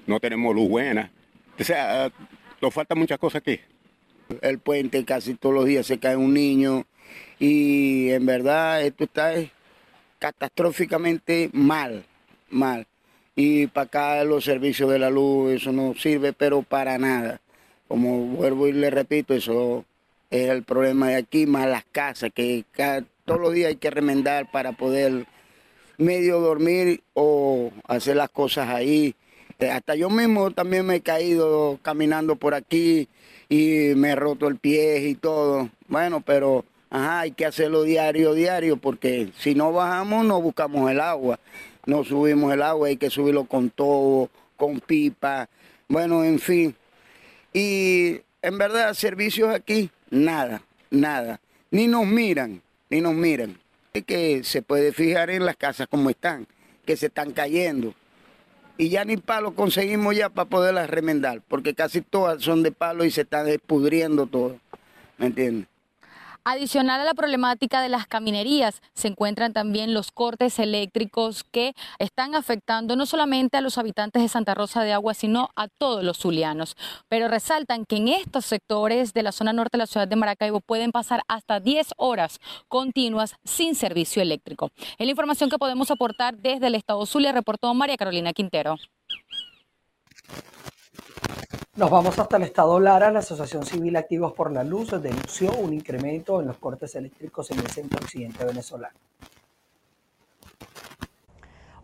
no 0.07 0.17
tenemos 0.21 0.55
luz 0.55 0.69
buena. 0.69 1.11
O 1.59 1.63
sea, 1.65 2.09
nos 2.61 2.73
faltan 2.73 2.97
muchas 2.97 3.19
cosas 3.19 3.41
aquí. 3.41 3.59
El 4.41 4.59
puente 4.59 5.03
casi 5.03 5.35
todos 5.35 5.53
los 5.53 5.65
días 5.65 5.85
se 5.85 5.99
cae 5.99 6.15
un 6.15 6.33
niño 6.33 6.85
y 7.39 8.09
en 8.11 8.25
verdad 8.25 8.83
esto 8.83 9.03
está 9.03 9.33
catastróficamente 10.17 11.49
mal 11.51 12.05
mal. 12.53 12.87
Y 13.35 13.67
para 13.67 13.85
acá 13.85 14.23
los 14.23 14.45
servicios 14.45 14.89
de 14.91 14.99
la 14.99 15.09
luz, 15.09 15.53
eso 15.53 15.71
no 15.71 15.95
sirve, 15.95 16.33
pero 16.33 16.61
para 16.61 16.97
nada. 16.97 17.41
Como 17.87 18.19
vuelvo 18.27 18.67
y 18.67 18.73
le 18.73 18.89
repito, 18.89 19.33
eso 19.33 19.85
es 20.29 20.49
el 20.49 20.63
problema 20.63 21.09
de 21.09 21.15
aquí, 21.15 21.45
más 21.45 21.67
las 21.67 21.85
casas, 21.85 22.31
que 22.33 22.65
todos 23.25 23.39
los 23.39 23.53
días 23.53 23.69
hay 23.69 23.75
que 23.77 23.89
remendar 23.89 24.51
para 24.51 24.73
poder 24.73 25.25
medio 25.97 26.39
dormir 26.39 27.01
o 27.13 27.71
hacer 27.87 28.15
las 28.15 28.29
cosas 28.29 28.69
ahí. 28.69 29.15
Eh, 29.59 29.69
hasta 29.69 29.95
yo 29.95 30.09
mismo 30.09 30.51
también 30.51 30.85
me 30.85 30.95
he 30.95 31.01
caído 31.01 31.79
caminando 31.81 32.35
por 32.35 32.53
aquí 32.53 33.07
y 33.49 33.93
me 33.95 34.11
he 34.11 34.15
roto 34.15 34.47
el 34.47 34.57
pie 34.57 35.07
y 35.07 35.15
todo. 35.15 35.69
Bueno, 35.87 36.21
pero 36.21 36.65
ajá, 36.89 37.21
hay 37.21 37.31
que 37.31 37.45
hacerlo 37.45 37.83
diario, 37.83 38.33
diario, 38.33 38.77
porque 38.77 39.29
si 39.37 39.55
no 39.55 39.71
bajamos 39.71 40.25
no 40.25 40.41
buscamos 40.41 40.89
el 40.91 40.99
agua 40.99 41.39
no 41.85 42.03
subimos 42.03 42.53
el 42.53 42.61
agua, 42.61 42.87
hay 42.87 42.97
que 42.97 43.09
subirlo 43.09 43.45
con 43.45 43.69
todo, 43.69 44.29
con 44.57 44.79
pipa, 44.79 45.49
bueno, 45.87 46.23
en 46.23 46.39
fin. 46.39 46.75
Y 47.53 48.21
en 48.41 48.57
verdad, 48.57 48.93
servicios 48.93 49.53
aquí, 49.53 49.89
nada, 50.09 50.61
nada. 50.89 51.39
Ni 51.71 51.87
nos 51.87 52.05
miran, 52.05 52.61
ni 52.89 53.01
nos 53.01 53.13
miran. 53.13 53.59
Es 53.93 54.03
que 54.05 54.43
se 54.43 54.61
puede 54.61 54.91
fijar 54.91 55.29
en 55.29 55.45
las 55.45 55.55
casas 55.55 55.87
como 55.87 56.09
están, 56.09 56.47
que 56.85 56.97
se 56.97 57.07
están 57.07 57.31
cayendo. 57.31 57.93
Y 58.77 58.89
ya 58.89 59.05
ni 59.05 59.17
palo 59.17 59.53
conseguimos 59.53 60.15
ya 60.15 60.29
para 60.29 60.49
poderlas 60.49 60.89
remendar, 60.89 61.41
porque 61.47 61.75
casi 61.75 62.01
todas 62.01 62.41
son 62.41 62.63
de 62.63 62.71
palo 62.71 63.05
y 63.05 63.11
se 63.11 63.21
están 63.21 63.45
despudriendo 63.45 64.25
todo. 64.25 64.59
¿Me 65.17 65.27
entiendes? 65.27 65.67
Adicional 66.45 66.99
a 66.99 67.05
la 67.05 67.13
problemática 67.13 67.81
de 67.81 67.87
las 67.87 68.05
caminerías, 68.05 68.81
se 68.93 69.07
encuentran 69.07 69.53
también 69.53 69.93
los 69.93 70.11
cortes 70.11 70.59
eléctricos 70.59 71.45
que 71.45 71.73
están 71.99 72.35
afectando 72.35 72.97
no 72.97 73.05
solamente 73.05 73.55
a 73.55 73.61
los 73.61 73.77
habitantes 73.77 74.21
de 74.21 74.27
Santa 74.27 74.53
Rosa 74.53 74.83
de 74.83 74.91
Agua, 74.91 75.13
sino 75.13 75.51
a 75.55 75.69
todos 75.69 76.03
los 76.03 76.17
zulianos. 76.17 76.75
Pero 77.07 77.29
resaltan 77.29 77.85
que 77.85 77.95
en 77.95 78.09
estos 78.09 78.45
sectores 78.45 79.13
de 79.13 79.23
la 79.23 79.31
zona 79.31 79.53
norte 79.53 79.77
de 79.77 79.83
la 79.83 79.87
ciudad 79.87 80.05
de 80.05 80.17
Maracaibo 80.17 80.59
pueden 80.59 80.91
pasar 80.91 81.21
hasta 81.29 81.61
10 81.61 81.93
horas 81.95 82.39
continuas 82.67 83.35
sin 83.45 83.73
servicio 83.73 84.21
eléctrico. 84.21 84.69
Es 84.97 85.05
la 85.05 85.11
información 85.11 85.49
que 85.49 85.57
podemos 85.57 85.91
aportar 85.91 86.35
desde 86.35 86.67
el 86.67 86.75
estado 86.75 87.05
Zulia, 87.05 87.31
reportó 87.31 87.73
María 87.73 87.95
Carolina 87.95 88.33
Quintero. 88.33 88.77
Nos 91.75 91.89
vamos 91.89 92.19
hasta 92.19 92.37
el 92.37 92.43
estado 92.43 92.79
Lara. 92.79 93.09
La 93.09 93.19
Asociación 93.19 93.65
Civil 93.65 93.95
Activos 93.95 94.33
por 94.33 94.51
la 94.51 94.63
Luz 94.63 94.91
denunció 95.01 95.51
un 95.53 95.73
incremento 95.73 96.39
en 96.39 96.45
los 96.45 96.57
cortes 96.57 96.93
eléctricos 96.93 97.49
en 97.49 97.57
el 97.57 97.67
centro 97.67 97.99
occidente 97.99 98.45
venezolano. 98.45 98.93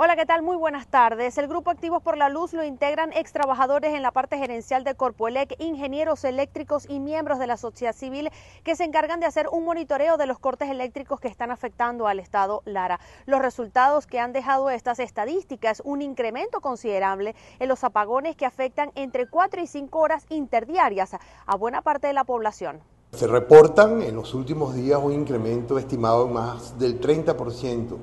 Hola, 0.02 0.16
¿qué 0.16 0.26
tal? 0.26 0.44
Muy 0.44 0.56
buenas 0.56 0.88
tardes. 0.88 1.38
El 1.38 1.50
Grupo 1.50 1.72
Activos 1.72 2.02
por 2.02 2.16
la 2.16 2.30
Luz 2.30 2.54
lo 2.54 2.64
integran 2.64 3.12
ex 3.12 3.34
trabajadores 3.34 3.94
en 3.94 4.02
la 4.02 4.12
parte 4.12 4.38
gerencial 4.38 4.86
de 4.86 4.96
Corpoelec, 4.96 5.58
ingenieros 5.60 6.24
eléctricos 6.24 6.86
y 6.90 7.02
miembros 7.02 7.38
de 7.38 7.48
la 7.48 7.58
sociedad 7.58 7.94
civil 7.94 8.30
que 8.64 8.78
se 8.78 8.86
encargan 8.86 9.20
de 9.20 9.26
hacer 9.26 9.50
un 9.52 9.66
monitoreo 9.66 10.16
de 10.16 10.26
los 10.26 10.40
cortes 10.40 10.70
eléctricos 10.70 11.20
que 11.20 11.28
están 11.28 11.52
afectando 11.52 12.08
al 12.08 12.22
estado 12.22 12.62
Lara. 12.64 13.02
Los 13.26 13.42
resultados 13.42 14.08
que 14.08 14.22
han 14.22 14.32
dejado 14.32 14.70
estas 14.70 15.00
estadísticas, 15.00 15.82
un 15.84 16.02
incremento 16.02 16.62
considerable 16.62 17.36
en 17.60 17.68
los 17.68 17.84
apagones 17.84 18.38
que 18.38 18.46
afectan 18.46 18.94
entre 18.96 19.28
4 19.28 19.62
y 19.62 19.68
5 19.68 20.00
horas 20.00 20.26
interdiarias 20.30 21.12
a 21.46 21.56
buena 21.58 21.82
parte 21.82 22.08
de 22.08 22.14
la 22.14 22.24
población. 22.24 22.80
Se 23.12 23.28
reportan 23.28 24.02
en 24.02 24.16
los 24.16 24.34
últimos 24.34 24.76
días 24.76 25.02
un 25.04 25.12
incremento 25.12 25.78
estimado 25.78 26.26
en 26.26 26.32
más 26.32 26.80
del 26.80 27.02
30% 27.02 27.98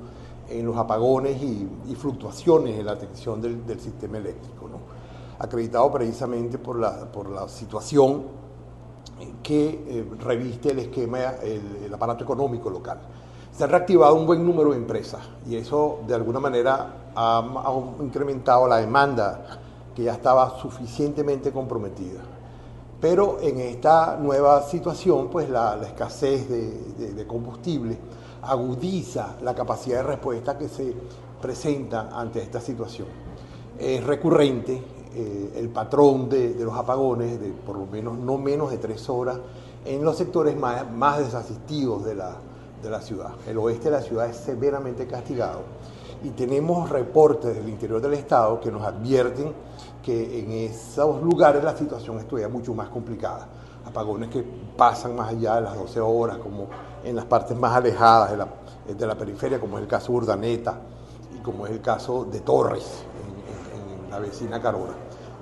en 0.49 0.67
los 0.67 0.77
apagones 0.77 1.41
y, 1.43 1.95
fluctuaciones 1.97 2.79
en 2.79 2.87
la 2.87 2.99
tensión 2.99 3.41
del, 3.41 3.81
sistema 3.81 4.19
eléctrico, 4.19 4.69
¿no? 4.69 4.79
acreditado 5.39 5.91
precisamente 5.93 6.59
por 6.59 6.79
la, 6.79 7.11
por 7.11 7.29
la 7.29 7.49
situación 7.49 8.25
que 9.43 9.85
eh, 9.89 10.05
reviste 10.21 10.73
el 10.73 10.81
esquema, 10.81 11.19
el, 11.43 11.93
aparato 11.93 12.25
económico 12.25 12.69
local. 12.71 12.99
Se 13.53 13.65
ha 13.65 13.67
reactivado 13.67 14.15
un 14.15 14.27
buen 14.27 14.45
número 14.45 14.71
de 14.71 14.77
empresas 14.77 15.23
y 15.49 15.57
eso 15.57 16.01
de 16.07 16.15
alguna 16.15 16.41
manera 16.41 17.13
ha, 17.15 17.73
incrementado 18.01 18.69
la 18.69 18.77
demanda 18.77 19.61
que 19.95 20.05
ya 20.05 20.13
estaba 20.13 20.59
suficientemente 20.61 21.53
comprometida. 21.53 22.21
Pero 23.01 23.39
en 23.41 23.59
esta 23.61 24.17
nueva 24.17 24.63
situación, 24.63 25.29
pues 25.29 25.49
la, 25.49 25.79
escasez 25.83 26.49
de, 26.49 27.15
de 27.15 27.27
combustible, 27.27 27.97
agudiza 28.47 29.37
la 29.43 29.55
capacidad 29.55 29.99
de 29.99 30.03
respuesta 30.05 30.57
que 30.57 30.69
se 30.69 30.95
presenta 31.41 32.09
ante 32.13 32.43
esta 32.43 32.61
situación. 32.61 33.09
Es 33.79 34.03
recurrente 34.05 34.83
eh, 35.15 35.53
el 35.57 35.69
patrón 35.69 36.29
de, 36.29 36.55
los 36.59 36.75
apagones 36.75 37.41
de 37.41 37.49
por 37.49 37.79
lo 37.79 37.87
menos 37.87 38.19
no 38.19 38.39
menos 38.39 38.71
de 38.71 38.79
tres 38.79 39.09
horas 39.09 39.39
en 39.85 40.05
los 40.05 40.17
sectores 40.17 40.57
más, 40.57 41.19
desasistidos 41.19 42.05
de 42.05 42.15
la, 42.15 42.37
de 42.83 42.91
la 42.91 43.01
ciudad. 43.01 43.31
El 43.47 43.59
oeste 43.59 43.85
de 43.85 43.97
la 43.97 44.03
ciudad 44.03 44.29
es 44.29 44.37
severamente 44.37 45.07
castigado 45.07 45.61
y 46.23 46.31
tenemos 46.31 46.89
reportes 46.91 47.55
del 47.55 47.69
interior 47.69 48.01
del 48.01 48.15
estado 48.15 48.61
que 48.61 48.71
nos 48.71 48.83
advierten 48.83 49.53
que 50.03 50.41
en 50.41 50.51
esos 50.53 51.23
lugares 51.23 51.63
la 51.63 51.77
situación 51.77 52.19
estuviera 52.19 52.49
mucho 52.49 52.75
más 52.75 52.89
complicada. 52.89 53.49
Apagones 53.85 54.31
que 54.31 54.45
pasan 54.77 55.15
más 55.17 55.31
allá 55.31 55.57
de 55.57 55.61
las 55.63 55.77
12 55.77 56.01
horas, 56.01 56.39
como 56.39 56.67
en 57.07 57.15
las 57.15 57.25
partes 57.25 57.57
más 57.57 57.75
alejadas 57.75 58.33
de 58.33 58.37
la, 58.37 58.49
de 58.99 59.07
la 59.07 59.17
periferia, 59.17 59.61
como 59.61 59.79
es 59.79 59.83
el 59.83 59.89
caso 59.89 60.11
de 60.11 60.19
Urdaneta 60.19 60.81
y 61.37 61.39
como 61.39 61.65
es 61.65 61.73
el 61.73 61.81
caso 61.81 62.25
de 62.25 62.41
Torres, 62.41 63.05
en, 63.73 64.11
la 64.11 64.19
vecina 64.19 64.61
Carora. 64.61 64.95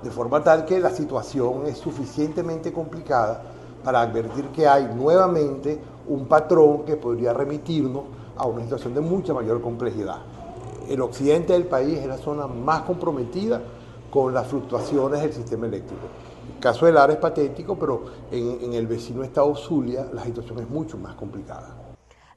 De 0.03 0.11
forma 0.11 0.43
tal 0.43 0.63
que 0.63 0.79
la 0.79 0.91
situación 0.91 1.65
es 1.65 1.79
suficientemente 1.79 2.71
complicada 2.71 3.41
para 3.83 4.01
advertir 4.01 4.49
que 4.49 4.67
hay 4.67 4.85
nuevamente 4.93 5.79
un 6.07 6.27
patrón 6.27 6.83
que 6.85 6.97
podría 6.97 7.33
remitirnos 7.33 8.03
a 8.37 8.45
una 8.45 8.61
situación 8.61 8.93
de 8.93 9.01
mucha 9.01 9.33
mayor 9.33 9.59
complejidad. 9.59 10.17
El 10.87 11.01
occidente 11.01 11.53
del 11.53 11.65
país 11.65 11.97
es 11.97 12.05
la 12.05 12.17
zona 12.17 12.45
más 12.45 12.81
comprometida 12.81 13.59
con 14.11 14.35
las 14.35 14.45
fluctuaciones 14.45 15.21
del 15.21 15.33
sistema 15.33 15.65
eléctrico. 15.65 16.03
El 16.65 16.71
caso 16.71 16.87
del 16.87 16.97
área 16.97 17.13
es 17.13 17.21
patético, 17.21 17.77
pero 17.77 18.05
en, 18.31 18.57
en 18.59 18.73
el 18.73 18.87
vecino 18.87 19.23
estado 19.23 19.55
Zulia 19.55 20.07
la 20.11 20.23
situación 20.23 20.57
es 20.57 20.67
mucho 20.67 20.97
más 20.97 21.13
complicada. 21.13 21.84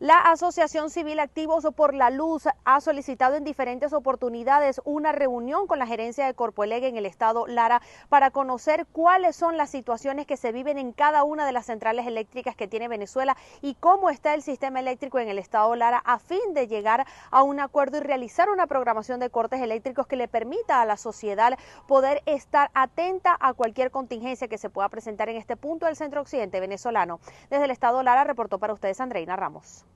La 0.00 0.20
Asociación 0.20 0.90
Civil 0.90 1.18
Activos 1.18 1.66
por 1.74 1.92
la 1.92 2.10
Luz 2.10 2.44
ha 2.64 2.80
solicitado 2.80 3.34
en 3.34 3.42
diferentes 3.42 3.92
oportunidades 3.92 4.80
una 4.84 5.10
reunión 5.10 5.66
con 5.66 5.80
la 5.80 5.88
gerencia 5.88 6.24
de 6.24 6.34
Corpoeleg 6.34 6.84
en 6.84 6.96
el 6.96 7.04
estado 7.04 7.48
Lara 7.48 7.82
para 8.08 8.30
conocer 8.30 8.86
cuáles 8.92 9.34
son 9.34 9.56
las 9.56 9.70
situaciones 9.70 10.24
que 10.24 10.36
se 10.36 10.52
viven 10.52 10.78
en 10.78 10.92
cada 10.92 11.24
una 11.24 11.44
de 11.44 11.50
las 11.50 11.66
centrales 11.66 12.06
eléctricas 12.06 12.54
que 12.54 12.68
tiene 12.68 12.86
Venezuela 12.86 13.36
y 13.60 13.74
cómo 13.74 14.08
está 14.08 14.34
el 14.34 14.42
sistema 14.42 14.78
eléctrico 14.78 15.18
en 15.18 15.30
el 15.30 15.38
estado 15.40 15.74
Lara 15.74 16.00
a 16.04 16.20
fin 16.20 16.54
de 16.54 16.68
llegar 16.68 17.04
a 17.32 17.42
un 17.42 17.58
acuerdo 17.58 17.98
y 17.98 18.02
realizar 18.02 18.50
una 18.50 18.68
programación 18.68 19.18
de 19.18 19.30
cortes 19.30 19.60
eléctricos 19.60 20.06
que 20.06 20.14
le 20.14 20.28
permita 20.28 20.80
a 20.80 20.86
la 20.86 20.96
sociedad 20.96 21.58
poder 21.88 22.22
estar 22.24 22.70
atenta 22.72 23.36
a 23.40 23.52
cualquier 23.52 23.90
contingencia 23.90 24.46
que 24.46 24.58
se 24.58 24.70
pueda 24.70 24.88
presentar 24.90 25.28
en 25.28 25.38
este 25.38 25.56
punto 25.56 25.86
del 25.86 25.96
centro 25.96 26.20
occidente 26.20 26.60
venezolano. 26.60 27.18
Desde 27.50 27.64
el 27.64 27.72
estado 27.72 28.04
Lara 28.04 28.22
reportó 28.22 28.60
para 28.60 28.74
ustedes 28.74 29.00
Andreina 29.00 29.34
Ramos. 29.34 29.87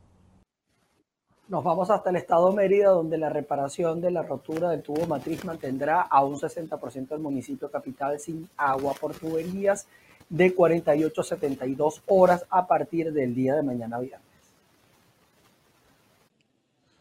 Nos 1.49 1.65
vamos 1.65 1.91
hasta 1.91 2.11
el 2.11 2.17
estado 2.17 2.53
Mérida, 2.53 2.91
donde 2.91 3.19
la 3.19 3.29
reparación 3.29 4.01
de 4.01 4.11
la 4.11 4.23
rotura 4.23 4.71
del 4.71 4.83
tubo 4.83 5.07
matriz 5.07 5.45
mantendrá 5.45 6.01
a 6.01 6.25
un 6.25 6.37
60% 6.37 7.09
del 7.09 7.19
municipio 7.19 7.71
capital 7.71 8.19
sin 8.21 8.49
agua 8.57 8.95
por 8.99 9.15
tuberías 9.15 9.87
de 10.29 10.55
48 10.55 11.21
a 11.21 11.25
72 11.25 12.03
horas 12.07 12.47
a 12.49 12.67
partir 12.67 13.13
del 13.13 13.35
día 13.35 13.57
de 13.57 13.63
mañana 13.63 13.99
viernes. 13.99 14.23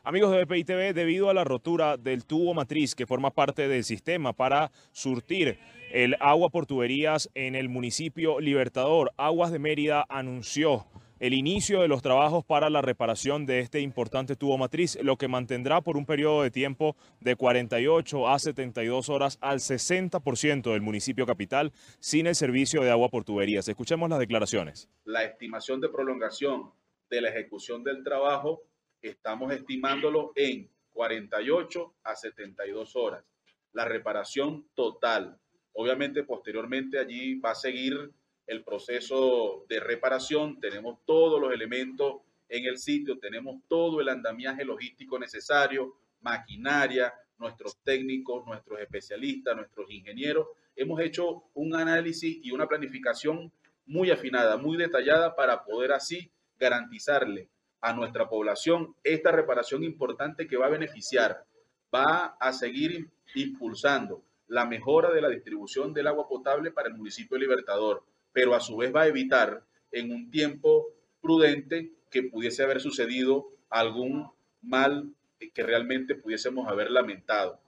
Amigos 0.03 0.31
de 0.31 0.43
BPI 0.43 0.63
TV, 0.63 0.93
debido 0.93 1.29
a 1.29 1.33
la 1.35 1.43
rotura 1.43 1.95
del 1.95 2.25
tubo 2.25 2.55
matriz 2.55 2.95
que 2.95 3.05
forma 3.05 3.29
parte 3.29 3.67
del 3.67 3.83
sistema 3.83 4.33
para 4.33 4.71
surtir 4.91 5.59
el 5.93 6.17
agua 6.19 6.49
por 6.49 6.65
tuberías 6.65 7.29
en 7.35 7.53
el 7.53 7.69
municipio 7.69 8.39
Libertador, 8.39 9.13
Aguas 9.15 9.51
de 9.51 9.59
Mérida 9.59 10.03
anunció 10.09 10.87
el 11.21 11.35
inicio 11.35 11.81
de 11.81 11.87
los 11.87 12.01
trabajos 12.01 12.43
para 12.43 12.71
la 12.71 12.81
reparación 12.81 13.45
de 13.45 13.59
este 13.59 13.79
importante 13.79 14.35
tubo 14.35 14.57
matriz, 14.57 14.97
lo 15.03 15.17
que 15.17 15.27
mantendrá 15.27 15.81
por 15.81 15.95
un 15.95 16.07
periodo 16.07 16.41
de 16.41 16.49
tiempo 16.49 16.95
de 17.19 17.35
48 17.35 18.27
a 18.27 18.39
72 18.39 19.07
horas 19.07 19.37
al 19.39 19.59
60% 19.59 20.71
del 20.71 20.81
municipio 20.81 21.27
capital 21.27 21.73
sin 21.99 22.25
el 22.25 22.33
servicio 22.33 22.81
de 22.81 22.89
agua 22.89 23.09
por 23.09 23.23
tuberías. 23.23 23.67
Escuchemos 23.67 24.09
las 24.09 24.17
declaraciones. 24.17 24.89
La 25.05 25.23
estimación 25.23 25.79
de 25.79 25.89
prolongación 25.89 26.71
de 27.07 27.21
la 27.21 27.29
ejecución 27.29 27.83
del 27.83 28.03
trabajo 28.03 28.63
estamos 28.99 29.53
estimándolo 29.53 30.31
en 30.35 30.71
48 30.89 31.93
a 32.03 32.15
72 32.15 32.95
horas. 32.95 33.23
La 33.73 33.85
reparación 33.85 34.65
total. 34.73 35.37
Obviamente 35.73 36.23
posteriormente 36.23 36.97
allí 36.97 37.35
va 37.35 37.51
a 37.51 37.55
seguir 37.55 38.11
el 38.51 38.65
proceso 38.65 39.65
de 39.69 39.79
reparación, 39.79 40.59
tenemos 40.59 40.99
todos 41.05 41.39
los 41.39 41.53
elementos 41.53 42.15
en 42.49 42.65
el 42.65 42.79
sitio, 42.79 43.17
tenemos 43.17 43.61
todo 43.69 44.01
el 44.01 44.09
andamiaje 44.09 44.65
logístico 44.65 45.17
necesario, 45.17 45.95
maquinaria, 46.19 47.13
nuestros 47.39 47.77
técnicos, 47.77 48.45
nuestros 48.45 48.81
especialistas, 48.81 49.55
nuestros 49.55 49.89
ingenieros. 49.89 50.47
Hemos 50.75 50.99
hecho 50.99 51.45
un 51.53 51.73
análisis 51.75 52.39
y 52.43 52.51
una 52.51 52.67
planificación 52.67 53.53
muy 53.85 54.11
afinada, 54.11 54.57
muy 54.57 54.75
detallada 54.75 55.33
para 55.33 55.63
poder 55.63 55.93
así 55.93 56.29
garantizarle 56.59 57.47
a 57.79 57.93
nuestra 57.93 58.27
población 58.27 58.93
esta 59.01 59.31
reparación 59.31 59.81
importante 59.85 60.45
que 60.45 60.57
va 60.57 60.65
a 60.65 60.71
beneficiar, 60.77 61.45
va 61.93 62.35
a 62.37 62.51
seguir 62.51 63.09
impulsando 63.33 64.21
la 64.49 64.65
mejora 64.65 65.09
de 65.09 65.21
la 65.21 65.29
distribución 65.29 65.93
del 65.93 66.07
agua 66.07 66.27
potable 66.27 66.71
para 66.71 66.89
el 66.89 66.95
municipio 66.95 67.37
Libertador 67.37 68.03
pero 68.33 68.55
a 68.55 68.59
su 68.59 68.77
vez 68.77 68.93
va 68.93 69.03
a 69.03 69.07
evitar 69.07 69.63
en 69.91 70.11
un 70.11 70.31
tiempo 70.31 70.87
prudente 71.21 71.91
que 72.09 72.23
pudiese 72.23 72.63
haber 72.63 72.81
sucedido 72.81 73.47
algún 73.69 74.29
mal 74.61 75.13
que 75.53 75.63
realmente 75.63 76.15
pudiésemos 76.15 76.67
haber 76.67 76.91
lamentado. 76.91 77.59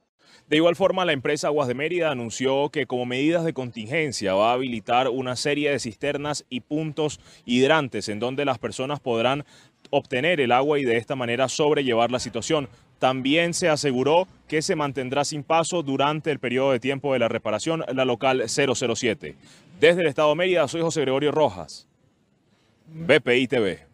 De 0.48 0.58
igual 0.58 0.76
forma, 0.76 1.06
la 1.06 1.14
empresa 1.14 1.48
Aguas 1.48 1.68
de 1.68 1.74
Mérida 1.74 2.12
anunció 2.12 2.70
que 2.70 2.86
como 2.86 3.06
medidas 3.06 3.44
de 3.46 3.54
contingencia 3.54 4.34
va 4.34 4.52
a 4.52 4.54
habilitar 4.54 5.10
una 5.10 5.36
serie 5.36 5.72
de 5.72 5.80
cisternas 5.80 6.46
y 6.50 6.62
puntos 6.62 7.20
hidrantes 7.46 8.10
en 8.10 8.20
donde 8.20 8.46
las 8.46 8.58
personas 8.58 9.00
podrán 9.00 9.46
obtener 9.90 10.40
el 10.42 10.52
agua 10.52 10.80
y 10.80 10.84
de 10.84 10.98
esta 10.98 11.16
manera 11.16 11.50
sobrellevar 11.50 12.12
la 12.12 12.20
situación. 12.20 12.68
También 13.00 13.54
se 13.54 13.70
aseguró 13.70 14.28
que 14.48 14.62
se 14.62 14.76
mantendrá 14.76 15.26
sin 15.26 15.44
paso 15.44 15.84
durante 15.84 16.32
el 16.32 16.40
periodo 16.40 16.72
de 16.72 16.80
tiempo 16.80 17.14
de 17.14 17.20
la 17.20 17.28
reparación 17.28 17.84
la 17.94 18.06
local 18.06 18.44
007. 18.48 19.36
Desde 19.84 20.00
el 20.00 20.08
Estado 20.08 20.30
de 20.30 20.36
Mérida, 20.36 20.66
soy 20.70 20.80
José 20.80 21.02
Gregorio 21.02 21.34
Rojas, 21.34 21.90
BPI 22.88 23.50
TV. 23.50 23.86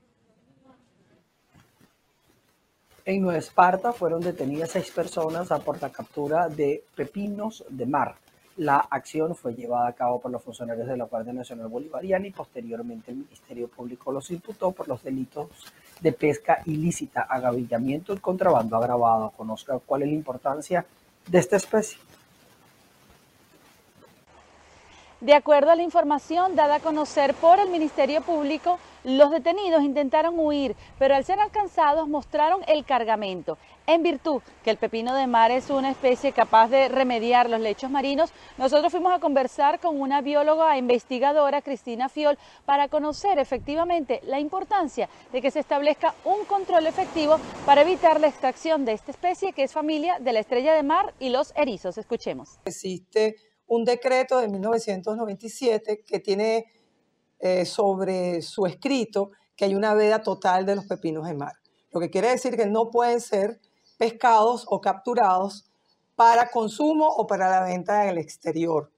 En 3.05 3.23
Nueva 3.23 3.39
Esparta 3.39 3.91
fueron 3.91 4.21
detenidas 4.21 4.69
seis 4.69 4.91
personas 4.91 5.51
a 5.51 5.57
por 5.57 5.81
la 5.81 5.89
captura 5.89 6.47
de 6.47 6.83
pepinos 6.95 7.65
de 7.69 7.87
mar. 7.87 8.17
La 8.57 8.77
acción 8.77 9.35
fue 9.35 9.55
llevada 9.55 9.87
a 9.87 9.93
cabo 9.93 10.21
por 10.21 10.29
los 10.29 10.43
funcionarios 10.43 10.85
de 10.85 10.95
la 10.95 11.05
Guardia 11.05 11.33
Nacional 11.33 11.69
Bolivariana 11.69 12.27
y 12.27 12.31
posteriormente 12.33 13.09
el 13.09 13.17
Ministerio 13.17 13.67
Público 13.67 14.11
los 14.11 14.29
imputó 14.29 14.71
por 14.71 14.87
los 14.87 15.01
delitos 15.01 15.49
de 16.01 16.11
pesca 16.11 16.61
ilícita, 16.67 17.21
agavillamiento 17.21 18.13
y 18.13 18.19
contrabando 18.19 18.77
agravado. 18.77 19.31
Conozca 19.35 19.79
cuál 19.83 20.03
es 20.03 20.09
la 20.09 20.13
importancia 20.13 20.85
de 21.25 21.39
esta 21.39 21.55
especie. 21.55 21.97
De 25.21 25.33
acuerdo 25.33 25.71
a 25.71 25.75
la 25.75 25.83
información 25.83 26.55
dada 26.55 26.75
a 26.75 26.79
conocer 26.79 27.33
por 27.33 27.59
el 27.59 27.69
Ministerio 27.69 28.21
Público, 28.21 28.79
los 29.03 29.31
detenidos 29.31 29.83
intentaron 29.83 30.39
huir, 30.39 30.77
pero 30.97 31.13
al 31.13 31.25
ser 31.25 31.41
alcanzados 31.41 32.07
mostraron 32.07 32.61
el 32.67 32.85
cargamento. 32.85 33.57
En 33.85 34.01
virtud 34.01 34.41
que 34.63 34.69
el 34.69 34.77
pepino 34.77 35.13
de 35.13 35.27
mar 35.27 35.51
es 35.51 35.69
una 35.69 35.91
especie 35.91 36.31
capaz 36.31 36.69
de 36.69 36.87
remediar 36.87 37.49
los 37.49 37.59
lechos 37.59 37.91
marinos, 37.91 38.31
nosotros 38.57 38.93
fuimos 38.93 39.11
a 39.11 39.19
conversar 39.19 39.81
con 39.81 39.99
una 39.99 40.21
bióloga 40.21 40.73
e 40.75 40.79
investigadora, 40.79 41.61
Cristina 41.61 42.07
Fiol, 42.07 42.37
para 42.65 42.87
conocer 42.87 43.39
efectivamente 43.39 44.21
la 44.23 44.39
importancia 44.39 45.09
de 45.33 45.41
que 45.41 45.51
se 45.51 45.59
establezca 45.59 46.15
un 46.23 46.45
control 46.45 46.87
efectivo 46.87 47.41
para 47.65 47.81
evitar 47.81 48.21
la 48.21 48.27
extracción 48.27 48.85
de 48.85 48.93
esta 48.93 49.11
especie 49.11 49.51
que 49.51 49.63
es 49.63 49.73
familia 49.73 50.17
de 50.19 50.31
la 50.31 50.39
estrella 50.39 50.73
de 50.73 50.83
mar 50.83 51.13
y 51.19 51.29
los 51.29 51.51
erizos. 51.57 51.97
Escuchemos. 51.97 52.57
Existe 52.63 53.48
un 53.69 53.85
decreto 53.85 54.39
de 54.39 54.49
1997 54.49 56.03
que 56.05 56.19
tiene 56.19 56.65
eh, 57.39 57.65
sobre 57.65 58.41
su 58.41 58.65
escrito 58.65 59.31
que 59.55 59.65
hay 59.65 59.75
una 59.75 59.93
veda 59.93 60.21
total 60.21 60.65
de 60.65 60.75
los 60.75 60.85
pepinos 60.85 61.27
de 61.27 61.35
mar. 61.35 61.53
Lo 61.91 61.99
que 61.99 62.09
quiere 62.09 62.29
decir 62.29 62.57
que 62.57 62.65
no 62.65 62.89
pueden 62.89 63.21
ser 63.21 63.61
pescados 63.97 64.65
o 64.67 64.81
capturados 64.81 65.65
para 66.15 66.49
consumo 66.49 67.07
o 67.07 67.27
para 67.27 67.49
la 67.49 67.63
venta 67.63 68.03
en 68.03 68.09
el 68.09 68.17
exterior. 68.17 68.91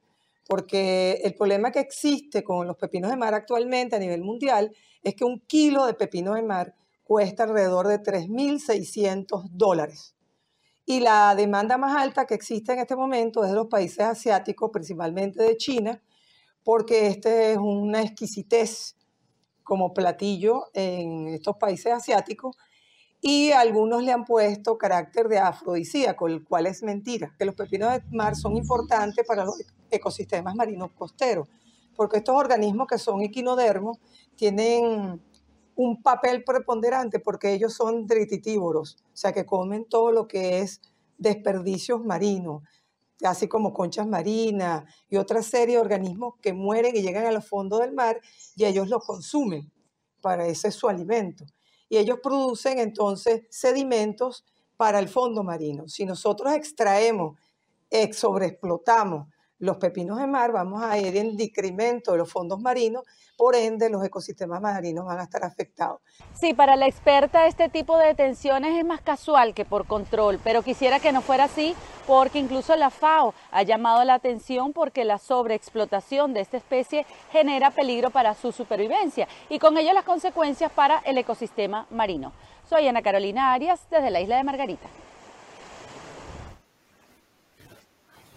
Porque 0.47 1.21
el 1.23 1.36
problema 1.36 1.71
que 1.71 1.79
existe 1.79 2.43
con 2.43 2.65
los 2.65 2.77
pepinos 2.77 3.12
de 3.12 3.17
mar 3.17 3.34
actualmente 3.34 3.95
a 3.95 3.99
nivel 3.99 4.23
mundial 4.23 4.75
es 5.03 5.15
que 5.15 5.25
un 5.25 5.39
kilo 5.41 5.86
de 5.86 5.93
pepinos 5.93 6.36
de 6.36 6.43
mar 6.43 6.73
cuesta 7.03 7.43
alrededor 7.43 7.88
de 7.88 8.01
3.600 8.01 9.49
dólares. 9.51 10.15
Y 10.85 10.99
la 10.99 11.35
demanda 11.35 11.77
más 11.77 11.95
alta 11.95 12.25
que 12.25 12.33
existe 12.33 12.73
en 12.73 12.79
este 12.79 12.95
momento 12.95 13.43
es 13.43 13.51
de 13.51 13.55
los 13.55 13.67
países 13.67 14.01
asiáticos, 14.01 14.71
principalmente 14.71 15.43
de 15.43 15.57
China, 15.57 16.01
porque 16.63 17.07
este 17.07 17.53
es 17.53 17.57
una 17.57 18.01
exquisitez 18.01 18.95
como 19.63 19.93
platillo 19.93 20.65
en 20.73 21.27
estos 21.29 21.55
países 21.57 21.93
asiáticos 21.93 22.57
y 23.21 23.51
algunos 23.51 24.03
le 24.03 24.11
han 24.11 24.25
puesto 24.25 24.77
carácter 24.77 25.27
de 25.27 25.37
afrodisíaco, 25.37 26.27
el 26.27 26.43
cual 26.43 26.65
es 26.65 26.81
mentira, 26.81 27.33
que 27.37 27.45
los 27.45 27.53
pepinos 27.53 27.91
de 27.93 28.01
mar 28.11 28.35
son 28.35 28.57
importantes 28.57 29.25
para 29.25 29.45
los 29.45 29.63
ecosistemas 29.91 30.55
marinos 30.55 30.89
costeros, 30.95 31.47
porque 31.95 32.17
estos 32.17 32.35
organismos 32.35 32.87
que 32.87 32.97
son 32.97 33.21
equinodermos 33.21 33.99
tienen 34.35 35.21
un 35.75 36.01
papel 36.01 36.43
preponderante 36.43 37.19
porque 37.19 37.53
ellos 37.53 37.73
son 37.73 38.07
trititívoros, 38.07 38.97
o 39.13 39.17
sea 39.17 39.31
que 39.31 39.45
comen 39.45 39.86
todo 39.86 40.12
lo 40.12 40.27
que 40.27 40.60
es 40.60 40.81
desperdicios 41.17 42.03
marinos, 42.03 42.63
así 43.23 43.47
como 43.47 43.73
conchas 43.73 44.07
marinas 44.07 44.84
y 45.10 45.17
otra 45.17 45.43
serie 45.43 45.75
de 45.75 45.81
organismos 45.81 46.36
que 46.41 46.53
mueren 46.53 46.95
y 46.95 47.01
llegan 47.01 47.25
al 47.25 47.41
fondo 47.41 47.79
del 47.79 47.93
mar 47.93 48.19
y 48.55 48.65
ellos 48.65 48.89
los 48.89 49.05
consumen 49.05 49.71
para 50.21 50.47
ese 50.47 50.69
es 50.69 50.75
su 50.75 50.88
alimento. 50.88 51.45
Y 51.89 51.97
ellos 51.97 52.19
producen 52.23 52.79
entonces 52.79 53.43
sedimentos 53.49 54.45
para 54.77 54.99
el 54.99 55.10
fondo 55.10 55.43
marino. 55.43 55.88
Si 55.88 56.05
nosotros 56.05 56.53
extraemos, 56.53 57.38
sobreexplotamos 58.13 59.27
los 59.62 59.78
pepinos 59.78 60.17
de 60.17 60.26
mar, 60.26 60.52
vamos 60.52 60.82
a 60.82 60.97
ir 60.97 61.15
en 61.15 61.38
decremento 61.38 62.12
de 62.12 62.17
los 62.17 62.32
fondos 62.32 62.60
marinos, 62.60 63.04
por 63.38 63.56
ende 63.56 63.89
los 63.91 64.04
ecosistemas 64.04 64.60
marinos 64.60 65.06
van 65.06 65.19
a 65.19 65.24
estar 65.24 65.43
afectados. 65.45 66.02
Sí, 66.34 66.56
para 66.56 66.76
la 66.76 66.88
experta 66.88 67.45
este 67.45 67.69
tipo 67.69 67.97
de 67.97 68.08
detenciones 68.08 68.78
es 68.78 68.84
más 68.84 69.02
casual 69.02 69.54
que 69.54 69.63
por 69.63 69.86
control, 69.86 70.39
pero 70.43 70.63
quisiera 70.63 71.00
que 71.00 71.12
no 71.12 71.21
fuera 71.21 71.43
así 71.43 71.76
porque 72.08 72.39
incluso 72.39 72.76
la 72.76 72.89
FAO 72.89 73.36
ha 73.52 73.62
llamado 73.62 74.04
la 74.04 74.15
atención 74.15 74.74
porque 74.74 75.06
la 75.06 75.19
sobreexplotación 75.19 76.34
de 76.34 76.41
esta 76.41 76.58
especie 76.58 77.06
genera 77.32 77.69
peligro 77.69 78.10
para 78.10 78.34
su 78.34 78.52
supervivencia 78.52 79.28
y 79.47 79.60
con 79.60 79.78
ello 79.78 79.93
las 79.93 80.06
consecuencias 80.06 80.71
para 80.71 81.00
el 81.06 81.19
ecosistema 81.19 81.86
marino. 81.91 82.34
Soy 82.67 82.88
Ana 82.88 83.04
Carolina 83.04 83.54
Arias 83.54 83.80
desde 83.91 84.10
la 84.10 84.21
isla 84.21 84.38
de 84.38 84.43
Margarita. 84.43 84.88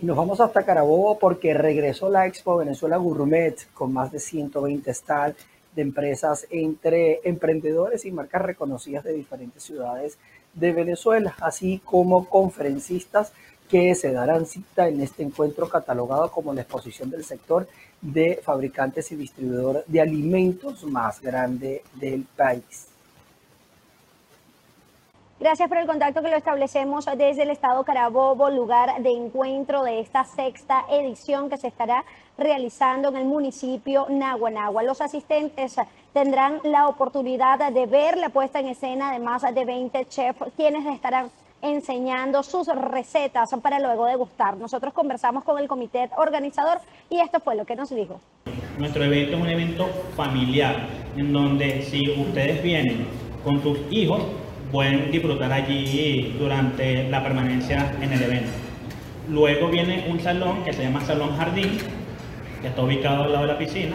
Nos 0.01 0.17
vamos 0.17 0.41
hasta 0.41 0.65
Carabobo 0.65 1.19
porque 1.19 1.55
regresó 1.55 2.09
la 2.09 2.27
Expo 2.27 2.57
Venezuela 2.57 2.97
Gourmet 2.97 3.57
con 3.73 3.93
más 3.93 4.11
de 4.11 4.19
120 4.19 4.93
stalls 4.93 5.37
de 5.75 5.83
empresas 5.83 6.47
entre 6.51 7.21
emprendedores 7.25 8.05
y 8.05 8.11
marcas 8.11 8.43
reconocidas 8.43 9.05
de 9.05 9.13
diferentes 9.13 9.63
ciudades 9.63 10.19
de 10.53 10.73
Venezuela, 10.73 11.35
así 11.41 11.81
como 11.85 12.29
conferencistas 12.29 13.33
que 13.69 13.95
se 13.95 14.13
darán 14.13 14.47
cita 14.47 14.89
en 14.89 15.01
este 15.01 15.23
encuentro 15.23 15.69
catalogado 15.69 16.31
como 16.31 16.53
la 16.53 16.63
exposición 16.63 17.11
del 17.11 17.25
sector 17.25 17.67
de 18.01 18.41
fabricantes 18.43 19.11
y 19.13 19.17
distribuidores 19.17 19.85
de 19.87 20.01
alimentos 20.01 20.85
más 20.85 21.21
grande 21.21 21.83
del 21.95 22.25
país. 22.37 22.94
Gracias 25.41 25.69
por 25.69 25.79
el 25.79 25.87
contacto 25.87 26.23
que 26.23 26.31
lo 26.31 26.37
establecemos 26.37 27.07
desde 27.07 27.43
el 27.43 27.51
estado 27.51 27.83
Carabobo, 27.83 28.51
lugar 28.51 29.03
de 29.03 29.11
encuentro 29.11 29.83
de 29.83 29.99
esta 29.99 30.25
sexta 30.25 30.85
edición 30.89 31.51
que 31.51 31.57
se 31.57 31.67
estará 31.67 32.05
realizando 32.39 33.09
en 33.09 33.17
el 33.17 33.25
municipio 33.25 34.07
Naguanagua. 34.09 34.85
Los 34.85 35.01
asistentes 35.01 35.75
tendrán 36.13 36.61
la 36.63 36.87
oportunidad 36.87 37.73
de 37.73 37.87
ver 37.87 38.17
la 38.17 38.29
puesta 38.29 38.61
en 38.61 38.69
escena 38.69 39.13
de 39.13 39.19
más 39.19 39.43
de 39.43 39.65
20 39.65 40.07
chefs, 40.07 40.39
quienes 40.57 40.87
estarán 40.87 41.31
enseñando 41.63 42.45
sus 42.45 42.69
recetas 42.69 43.51
para 43.61 43.81
luego 43.81 44.07
degustar. 44.07 44.57
Nosotros 44.57 44.95
conversamos 44.95 45.43
con 45.43 45.59
el 45.59 45.67
comité 45.67 46.11
organizador 46.17 46.79
y 47.11 47.19
esto 47.19 47.41
fue 47.41 47.57
lo 47.57 47.65
que 47.65 47.75
nos 47.75 47.91
dijo. 47.91 48.21
Nuestro 48.79 49.03
evento 49.03 49.37
es 49.37 49.43
un 49.43 49.49
evento 49.49 49.87
familiar, 50.17 50.87
en 51.17 51.33
donde 51.33 51.83
si 51.83 52.01
ustedes 52.21 52.63
vienen 52.63 53.09
con 53.43 53.61
sus 53.63 53.79
hijos, 53.91 54.23
pueden 54.75 55.13
disfrutar 55.13 55.53
allí 55.53 56.35
durante 56.37 57.09
la 57.09 57.23
permanencia 57.23 57.95
en 58.01 58.13
el 58.13 58.21
evento. 58.21 58.51
Luego 59.31 59.69
viene 59.69 60.07
un 60.11 60.19
salón 60.19 60.65
que 60.65 60.73
se 60.73 60.83
llama 60.83 61.01
Salón 61.03 61.37
Jardín, 61.37 61.79
que 62.61 62.67
está 62.67 62.83
ubicado 62.83 63.23
al 63.23 63.33
lado 63.33 63.47
de 63.47 63.53
la 63.53 63.59
piscina, 63.59 63.95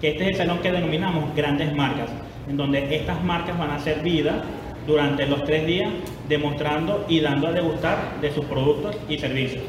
que 0.00 0.10
este 0.10 0.22
es 0.22 0.30
el 0.30 0.36
salón 0.36 0.60
que 0.60 0.70
denominamos 0.70 1.34
grandes 1.34 1.74
marcas, 1.74 2.10
en 2.48 2.56
donde 2.56 2.94
estas 2.94 3.20
marcas 3.24 3.58
van 3.58 3.72
a 3.72 3.80
ser 3.80 4.02
vida 4.04 4.44
durante 4.86 5.26
los 5.26 5.42
tres 5.42 5.66
días 5.66 5.90
demostrando 6.28 7.04
y 7.08 7.18
dando 7.18 7.48
a 7.48 7.52
degustar 7.52 8.20
de 8.20 8.30
sus 8.30 8.44
productos 8.44 8.96
y 9.08 9.18
servicios. 9.18 9.64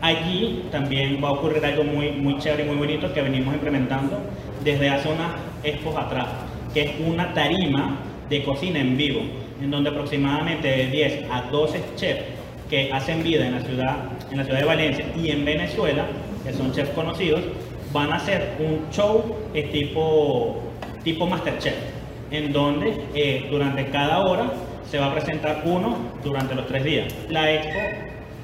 Allí 0.00 0.64
también 0.72 1.20
va 1.22 1.28
a 1.28 1.32
ocurrir 1.32 1.64
algo 1.64 1.84
muy, 1.84 2.10
muy 2.10 2.38
chévere 2.38 2.64
y 2.64 2.66
muy 2.66 2.76
bonito 2.76 3.14
que 3.14 3.22
venimos 3.22 3.54
implementando 3.54 4.18
desde 4.64 4.90
hace 4.90 5.08
unas 5.08 5.30
expos 5.62 5.94
atrás, 5.96 6.26
que 6.74 6.80
es 6.82 6.90
una 7.06 7.32
tarima 7.32 7.98
de 8.28 8.42
cocina 8.42 8.80
en 8.80 8.96
vivo, 8.96 9.20
en 9.62 9.70
donde 9.70 9.90
aproximadamente 9.90 10.66
de 10.68 10.86
10 10.88 11.30
a 11.30 11.42
12 11.42 11.80
chefs 11.96 12.22
que 12.68 12.92
hacen 12.92 13.22
vida 13.22 13.46
en 13.46 13.54
la 13.54 13.60
ciudad, 13.60 13.96
en 14.30 14.38
la 14.38 14.44
ciudad 14.44 14.58
de 14.58 14.64
Valencia 14.64 15.04
y 15.16 15.30
en 15.30 15.44
Venezuela, 15.44 16.06
que 16.44 16.52
son 16.52 16.72
chefs 16.72 16.90
conocidos, 16.90 17.42
van 17.92 18.12
a 18.12 18.16
hacer 18.16 18.56
un 18.58 18.90
show 18.90 19.36
tipo, 19.70 20.60
tipo 21.04 21.26
Masterchef, 21.26 21.74
en 22.30 22.52
donde 22.52 23.04
eh, 23.14 23.46
durante 23.50 23.86
cada 23.86 24.20
hora 24.20 24.50
se 24.90 24.98
va 24.98 25.06
a 25.06 25.14
presentar 25.14 25.62
uno 25.64 25.96
durante 26.24 26.54
los 26.54 26.66
tres 26.66 26.82
días. 26.82 27.14
La 27.28 27.52
expo, 27.52 27.78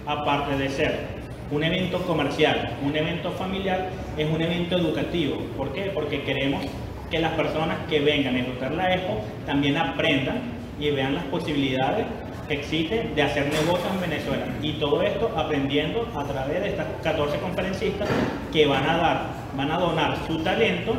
aparte 0.06 0.56
de 0.56 0.68
ser 0.68 1.18
un 1.50 1.64
evento 1.64 1.98
comercial, 2.02 2.76
un 2.84 2.94
evento 2.94 3.32
familiar, 3.32 3.88
es 4.16 4.30
un 4.30 4.40
evento 4.40 4.76
educativo. 4.76 5.36
¿Por 5.56 5.72
qué? 5.72 5.90
Porque 5.94 6.22
queremos 6.22 6.62
que 7.10 7.18
las 7.18 7.32
personas 7.32 7.78
que 7.88 8.00
vengan 8.00 8.34
a 8.34 8.38
disfrutar 8.38 8.72
la 8.72 8.94
expo 8.94 9.22
también 9.46 9.78
aprendan 9.78 10.57
y 10.78 10.90
vean 10.90 11.14
las 11.14 11.24
posibilidades 11.24 12.06
que 12.46 12.54
existen 12.54 13.14
de 13.14 13.22
hacer 13.22 13.46
negocios 13.52 13.92
en 13.94 14.00
Venezuela. 14.00 14.46
Y 14.62 14.72
todo 14.74 15.02
esto 15.02 15.30
aprendiendo 15.36 16.08
a 16.16 16.24
través 16.24 16.62
de 16.62 16.68
estas 16.70 16.86
14 17.02 17.38
conferencistas 17.38 18.08
que 18.52 18.66
van 18.66 18.88
a 18.88 18.96
dar, 18.96 19.26
van 19.56 19.70
a 19.70 19.78
donar 19.78 20.16
su 20.26 20.38
talento 20.42 20.94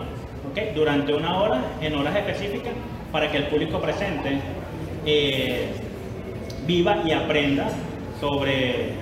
durante 0.75 1.13
una 1.13 1.37
hora, 1.37 1.61
en 1.81 1.95
horas 1.95 2.15
específicas, 2.15 2.73
para 3.11 3.31
que 3.31 3.37
el 3.37 3.45
público 3.45 3.79
presente 3.79 4.39
eh, 5.05 5.69
viva 6.65 6.97
y 7.05 7.11
aprenda 7.11 7.69
sobre 8.19 8.93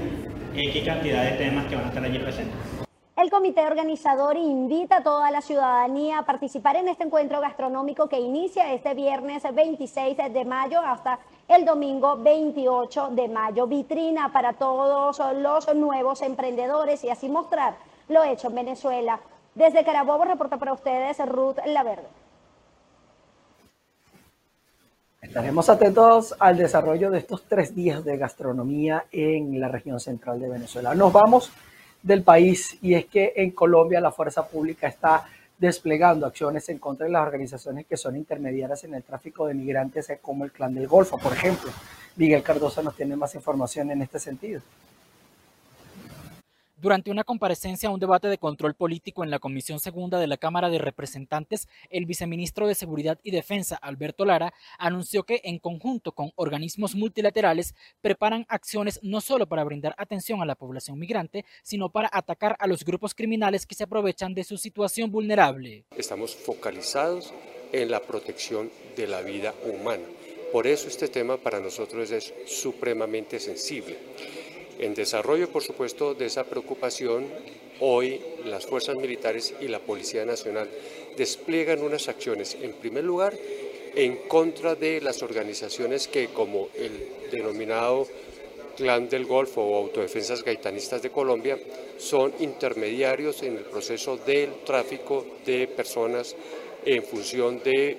X 0.56 0.84
cantidad 0.86 1.24
de 1.24 1.32
temas 1.32 1.66
que 1.66 1.76
van 1.76 1.86
a 1.86 1.88
estar 1.88 2.04
allí 2.04 2.20
presentes. 2.20 2.87
El 3.18 3.32
comité 3.32 3.66
organizador 3.66 4.38
invita 4.38 4.98
a 4.98 5.04
toda 5.04 5.32
la 5.32 5.42
ciudadanía 5.42 6.20
a 6.20 6.26
participar 6.28 6.76
en 6.76 6.88
este 6.88 7.04
encuentro 7.04 7.42
gastronómico 7.42 8.08
que 8.08 8.20
inicia 8.20 8.72
este 8.72 8.94
viernes 8.94 9.42
26 9.56 10.18
de 10.32 10.46
mayo 10.46 10.80
hasta 10.82 11.18
el 11.48 11.66
domingo 11.66 12.18
28 12.18 13.10
de 13.14 13.28
mayo. 13.28 13.66
Vitrina 13.66 14.32
para 14.32 14.54
todos 14.54 15.20
los 15.36 15.76
nuevos 15.76 16.22
emprendedores 16.22 17.04
y 17.04 17.10
así 17.10 17.28
mostrar 17.28 17.78
lo 18.08 18.24
hecho 18.24 18.50
en 18.50 18.56
Venezuela. 18.56 19.20
Desde 19.56 19.84
Carabobo 19.84 20.24
reporta 20.24 20.58
para 20.58 20.74
ustedes 20.74 21.18
Ruth 21.28 21.58
Laverde. 21.66 22.06
Estaremos 25.24 25.68
atentos 25.70 26.36
al 26.38 26.56
desarrollo 26.56 27.10
de 27.10 27.18
estos 27.18 27.46
tres 27.46 27.74
días 27.74 28.06
de 28.06 28.16
gastronomía 28.16 29.06
en 29.12 29.60
la 29.60 29.70
región 29.70 30.00
central 30.00 30.40
de 30.40 30.50
Venezuela. 30.50 30.94
Nos 30.94 31.12
vamos 31.12 31.52
del 32.08 32.24
país 32.24 32.78
y 32.82 32.94
es 32.94 33.06
que 33.06 33.34
en 33.36 33.52
Colombia 33.52 34.00
la 34.00 34.12
fuerza 34.12 34.48
pública 34.48 34.88
está 34.88 35.26
desplegando 35.58 36.26
acciones 36.26 36.70
en 36.70 36.78
contra 36.78 37.06
de 37.06 37.12
las 37.12 37.26
organizaciones 37.26 37.86
que 37.86 37.98
son 37.98 38.16
intermediarias 38.16 38.84
en 38.86 38.94
el 38.94 39.04
tráfico 39.04 39.48
de 39.48 39.54
migrantes 39.54 40.08
como 40.22 40.46
el 40.46 40.52
Clan 40.52 40.74
del 40.74 40.88
Golfo, 40.88 41.18
por 41.18 41.34
ejemplo. 41.34 41.70
Miguel 42.16 42.44
Cardoso 42.44 42.82
nos 42.82 42.96
tiene 42.96 43.16
más 43.16 43.36
información 43.36 43.92
en 43.92 44.02
este 44.02 44.20
sentido. 44.20 44.62
Durante 46.80 47.10
una 47.10 47.24
comparecencia 47.24 47.90
a 47.90 47.92
un 47.92 48.00
debate 48.00 48.28
de 48.28 48.38
control 48.38 48.76
político 48.76 49.24
en 49.24 49.32
la 49.32 49.40
Comisión 49.40 49.80
Segunda 49.80 50.20
de 50.20 50.28
la 50.28 50.38
Cámara 50.38 50.70
de 50.70 50.78
Representantes, 50.78 51.68
el 51.90 52.06
viceministro 52.06 52.68
de 52.68 52.76
Seguridad 52.76 53.18
y 53.24 53.32
Defensa, 53.32 53.78
Alberto 53.78 54.26
Lara, 54.26 54.54
anunció 54.78 55.24
que 55.24 55.42
en 55.44 55.58
conjunto 55.58 56.12
con 56.12 56.32
organismos 56.36 56.94
multilaterales 56.94 57.74
preparan 58.00 58.46
acciones 58.48 59.00
no 59.02 59.22
solo 59.22 59.48
para 59.48 59.64
brindar 59.64 59.96
atención 59.98 60.40
a 60.44 60.46
la 60.46 60.54
población 60.54 61.00
migrante, 61.00 61.46
sino 61.64 61.90
para 61.90 62.12
atacar 62.14 62.56
a 62.60 62.68
los 62.68 62.86
grupos 62.86 63.16
criminales 63.16 63.66
que 63.66 63.74
se 63.74 63.86
aprovechan 63.86 64.36
de 64.36 64.44
su 64.44 64.60
situación 64.60 65.10
vulnerable. 65.10 65.86
Estamos 65.98 66.36
focalizados 66.36 67.34
en 67.72 67.90
la 67.90 68.02
protección 68.02 68.70
de 68.96 69.08
la 69.08 69.22
vida 69.22 69.52
humana. 69.66 70.04
Por 70.52 70.68
eso 70.68 70.88
este 70.88 71.08
tema 71.08 71.38
para 71.38 71.60
nosotros 71.60 72.12
es 72.12 72.32
supremamente 72.46 73.40
sensible. 73.40 73.98
En 74.80 74.94
desarrollo, 74.94 75.50
por 75.50 75.64
supuesto, 75.64 76.14
de 76.14 76.28
esa 76.28 76.44
preocupación, 76.44 77.26
hoy 77.80 78.22
las 78.46 78.68
fuerzas 78.68 78.96
militares 78.96 79.56
y 79.60 79.68
la 79.68 79.80
Policía 79.80 80.24
Nacional 80.24 80.70
despliegan 81.18 81.82
unas 81.82 82.08
acciones, 82.08 82.56
en 82.62 82.74
primer 82.74 83.04
lugar, 83.04 83.34
en 83.96 84.18
contra 84.28 84.76
de 84.76 85.02
las 85.02 85.24
organizaciones 85.24 86.08
que, 86.08 86.28
como 86.28 86.70
el 86.76 86.92
denominado 87.32 88.08
Clan 88.76 89.10
del 89.10 89.26
Golfo 89.26 89.64
o 89.64 89.78
Autodefensas 89.78 90.44
Gaitanistas 90.44 91.02
de 91.02 91.10
Colombia, 91.10 91.58
son 91.98 92.32
intermediarios 92.40 93.42
en 93.42 93.58
el 93.58 93.64
proceso 93.64 94.18
del 94.18 94.64
tráfico 94.64 95.26
de 95.44 95.68
personas 95.68 96.36
en 96.86 97.02
función 97.02 97.64
de 97.64 97.98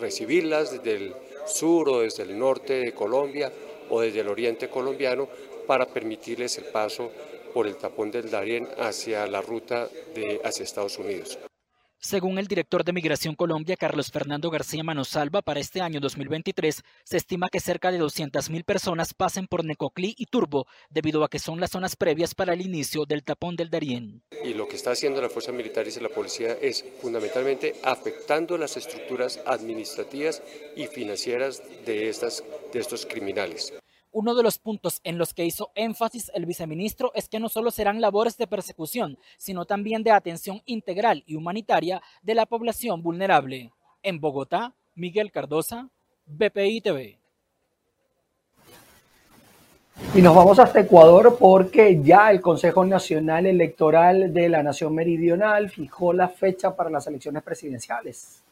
recibirlas 0.00 0.72
desde 0.72 0.96
el 0.96 1.14
sur 1.46 1.88
o 1.88 2.00
desde 2.00 2.24
el 2.24 2.36
norte 2.36 2.74
de 2.74 2.92
Colombia 2.92 3.52
o 3.90 4.00
desde 4.00 4.20
el 4.20 4.28
oriente 4.28 4.68
colombiano 4.68 5.28
para 5.68 5.86
permitirles 5.86 6.56
el 6.58 6.64
paso 6.64 7.12
por 7.52 7.66
el 7.66 7.76
tapón 7.76 8.10
del 8.10 8.30
Darién 8.30 8.66
hacia 8.78 9.26
la 9.26 9.42
ruta 9.42 9.86
de, 10.14 10.40
hacia 10.42 10.64
Estados 10.64 10.98
Unidos. 10.98 11.38
Según 12.00 12.38
el 12.38 12.46
director 12.46 12.84
de 12.84 12.92
Migración 12.92 13.34
Colombia, 13.34 13.76
Carlos 13.76 14.12
Fernando 14.12 14.50
García 14.50 14.84
Manosalva, 14.84 15.42
para 15.42 15.58
este 15.58 15.80
año 15.80 15.98
2023 15.98 16.82
se 17.02 17.16
estima 17.16 17.48
que 17.50 17.58
cerca 17.58 17.90
de 17.90 18.00
200.000 18.00 18.64
personas 18.64 19.14
pasen 19.14 19.48
por 19.48 19.64
Necoclí 19.64 20.14
y 20.16 20.26
Turbo, 20.26 20.66
debido 20.90 21.24
a 21.24 21.28
que 21.28 21.40
son 21.40 21.58
las 21.58 21.72
zonas 21.72 21.96
previas 21.96 22.36
para 22.36 22.54
el 22.54 22.60
inicio 22.60 23.04
del 23.04 23.24
tapón 23.24 23.56
del 23.56 23.68
Darién. 23.68 24.22
Y 24.44 24.54
lo 24.54 24.68
que 24.68 24.76
está 24.76 24.92
haciendo 24.92 25.20
la 25.20 25.28
Fuerza 25.28 25.50
Militar 25.50 25.86
y 25.88 26.00
la 26.00 26.08
Policía 26.08 26.56
es 26.62 26.84
fundamentalmente 27.02 27.74
afectando 27.82 28.56
las 28.56 28.76
estructuras 28.76 29.40
administrativas 29.44 30.40
y 30.76 30.86
financieras 30.86 31.60
de, 31.84 32.08
estas, 32.08 32.44
de 32.72 32.78
estos 32.78 33.06
criminales. 33.06 33.74
Uno 34.10 34.34
de 34.34 34.42
los 34.42 34.58
puntos 34.58 35.00
en 35.04 35.18
los 35.18 35.34
que 35.34 35.44
hizo 35.44 35.70
énfasis 35.74 36.30
el 36.34 36.46
viceministro 36.46 37.12
es 37.14 37.28
que 37.28 37.40
no 37.40 37.48
solo 37.48 37.70
serán 37.70 38.00
labores 38.00 38.38
de 38.38 38.46
persecución, 38.46 39.18
sino 39.36 39.66
también 39.66 40.02
de 40.02 40.10
atención 40.10 40.62
integral 40.64 41.24
y 41.26 41.36
humanitaria 41.36 42.02
de 42.22 42.34
la 42.34 42.46
población 42.46 43.02
vulnerable. 43.02 43.70
En 44.02 44.18
Bogotá, 44.18 44.74
Miguel 44.94 45.30
Cardosa, 45.30 45.90
BPI 46.26 46.80
TV. 46.80 47.18
Y 50.14 50.22
nos 50.22 50.34
vamos 50.34 50.58
hasta 50.58 50.80
Ecuador 50.80 51.36
porque 51.38 52.00
ya 52.02 52.30
el 52.30 52.40
Consejo 52.40 52.84
Nacional 52.84 53.46
Electoral 53.46 54.32
de 54.32 54.48
la 54.48 54.62
Nación 54.62 54.94
Meridional 54.94 55.68
fijó 55.68 56.12
la 56.12 56.28
fecha 56.28 56.74
para 56.74 56.88
las 56.88 57.06
elecciones 57.08 57.42
presidenciales. 57.42 58.42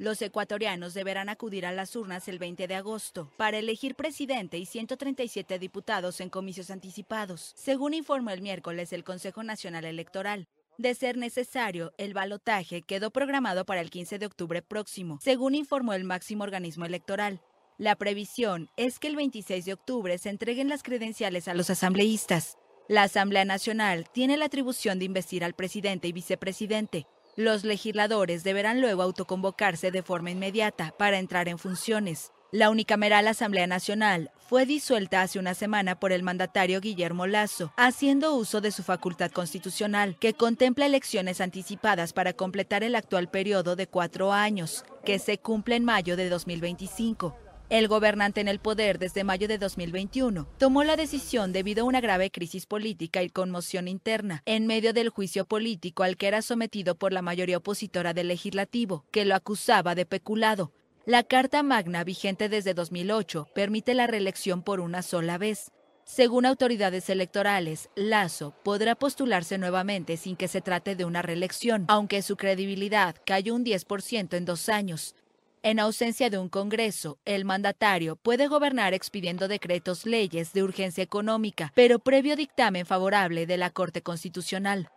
Los 0.00 0.22
ecuatorianos 0.22 0.94
deberán 0.94 1.28
acudir 1.28 1.66
a 1.66 1.72
las 1.72 1.96
urnas 1.96 2.28
el 2.28 2.38
20 2.38 2.68
de 2.68 2.76
agosto 2.76 3.32
para 3.36 3.58
elegir 3.58 3.96
presidente 3.96 4.56
y 4.56 4.64
137 4.64 5.58
diputados 5.58 6.20
en 6.20 6.30
comicios 6.30 6.70
anticipados, 6.70 7.52
según 7.56 7.94
informó 7.94 8.30
el 8.30 8.40
miércoles 8.40 8.92
el 8.92 9.02
Consejo 9.02 9.42
Nacional 9.42 9.84
Electoral. 9.84 10.46
De 10.76 10.94
ser 10.94 11.16
necesario, 11.16 11.92
el 11.98 12.14
balotaje 12.14 12.82
quedó 12.82 13.10
programado 13.10 13.64
para 13.64 13.80
el 13.80 13.90
15 13.90 14.20
de 14.20 14.26
octubre 14.26 14.62
próximo, 14.62 15.18
según 15.20 15.56
informó 15.56 15.94
el 15.94 16.04
máximo 16.04 16.44
organismo 16.44 16.86
electoral. 16.86 17.40
La 17.76 17.96
previsión 17.96 18.70
es 18.76 19.00
que 19.00 19.08
el 19.08 19.16
26 19.16 19.64
de 19.64 19.72
octubre 19.72 20.16
se 20.18 20.30
entreguen 20.30 20.68
las 20.68 20.84
credenciales 20.84 21.48
a 21.48 21.54
los 21.54 21.70
asambleístas. 21.70 22.56
La 22.86 23.02
Asamblea 23.02 23.44
Nacional 23.44 24.08
tiene 24.12 24.36
la 24.36 24.44
atribución 24.44 25.00
de 25.00 25.06
investir 25.06 25.44
al 25.44 25.54
presidente 25.54 26.06
y 26.06 26.12
vicepresidente, 26.12 27.08
Los 27.38 27.62
legisladores 27.62 28.42
deberán 28.42 28.80
luego 28.80 29.00
autoconvocarse 29.00 29.92
de 29.92 30.02
forma 30.02 30.32
inmediata 30.32 30.92
para 30.98 31.20
entrar 31.20 31.48
en 31.48 31.60
funciones. 31.60 32.32
La 32.50 32.68
unicameral 32.68 33.28
Asamblea 33.28 33.68
Nacional 33.68 34.32
fue 34.48 34.66
disuelta 34.66 35.22
hace 35.22 35.38
una 35.38 35.54
semana 35.54 36.00
por 36.00 36.10
el 36.10 36.24
mandatario 36.24 36.80
Guillermo 36.80 37.28
Lazo, 37.28 37.72
haciendo 37.76 38.34
uso 38.34 38.60
de 38.60 38.72
su 38.72 38.82
facultad 38.82 39.30
constitucional, 39.30 40.16
que 40.18 40.34
contempla 40.34 40.86
elecciones 40.86 41.40
anticipadas 41.40 42.12
para 42.12 42.32
completar 42.32 42.82
el 42.82 42.96
actual 42.96 43.30
periodo 43.30 43.76
de 43.76 43.86
cuatro 43.86 44.32
años, 44.32 44.84
que 45.04 45.20
se 45.20 45.38
cumple 45.38 45.76
en 45.76 45.84
mayo 45.84 46.16
de 46.16 46.30
2025. 46.30 47.36
El 47.70 47.86
gobernante 47.86 48.40
en 48.40 48.48
el 48.48 48.60
poder 48.60 48.98
desde 48.98 49.24
mayo 49.24 49.46
de 49.46 49.58
2021 49.58 50.48
tomó 50.56 50.84
la 50.84 50.96
decisión 50.96 51.52
debido 51.52 51.82
a 51.82 51.86
una 51.86 52.00
grave 52.00 52.30
crisis 52.30 52.64
política 52.64 53.22
y 53.22 53.28
conmoción 53.28 53.88
interna 53.88 54.42
en 54.46 54.66
medio 54.66 54.94
del 54.94 55.10
juicio 55.10 55.44
político 55.44 56.02
al 56.02 56.16
que 56.16 56.28
era 56.28 56.40
sometido 56.40 56.94
por 56.94 57.12
la 57.12 57.20
mayoría 57.20 57.58
opositora 57.58 58.14
del 58.14 58.28
legislativo, 58.28 59.04
que 59.10 59.26
lo 59.26 59.34
acusaba 59.34 59.94
de 59.94 60.06
peculado. 60.06 60.72
La 61.04 61.24
Carta 61.24 61.62
Magna, 61.62 62.04
vigente 62.04 62.48
desde 62.48 62.72
2008, 62.72 63.48
permite 63.54 63.92
la 63.92 64.06
reelección 64.06 64.62
por 64.62 64.80
una 64.80 65.02
sola 65.02 65.36
vez. 65.36 65.70
Según 66.04 66.46
autoridades 66.46 67.10
electorales, 67.10 67.90
Lazo 67.94 68.54
podrá 68.64 68.94
postularse 68.94 69.58
nuevamente 69.58 70.16
sin 70.16 70.36
que 70.36 70.48
se 70.48 70.62
trate 70.62 70.96
de 70.96 71.04
una 71.04 71.20
reelección, 71.20 71.84
aunque 71.88 72.22
su 72.22 72.38
credibilidad 72.38 73.14
cayó 73.26 73.54
un 73.54 73.62
10% 73.62 74.38
en 74.38 74.46
dos 74.46 74.70
años. 74.70 75.14
En 75.62 75.80
ausencia 75.80 76.30
de 76.30 76.38
un 76.38 76.48
Congreso, 76.48 77.18
el 77.24 77.44
mandatario 77.44 78.14
puede 78.14 78.46
gobernar 78.46 78.94
expidiendo 78.94 79.48
decretos 79.48 80.06
leyes 80.06 80.52
de 80.52 80.62
urgencia 80.62 81.02
económica, 81.02 81.72
pero 81.74 81.98
previo 81.98 82.36
dictamen 82.36 82.86
favorable 82.86 83.44
de 83.44 83.56
la 83.56 83.70
Corte 83.70 84.02
Constitucional. 84.02 84.88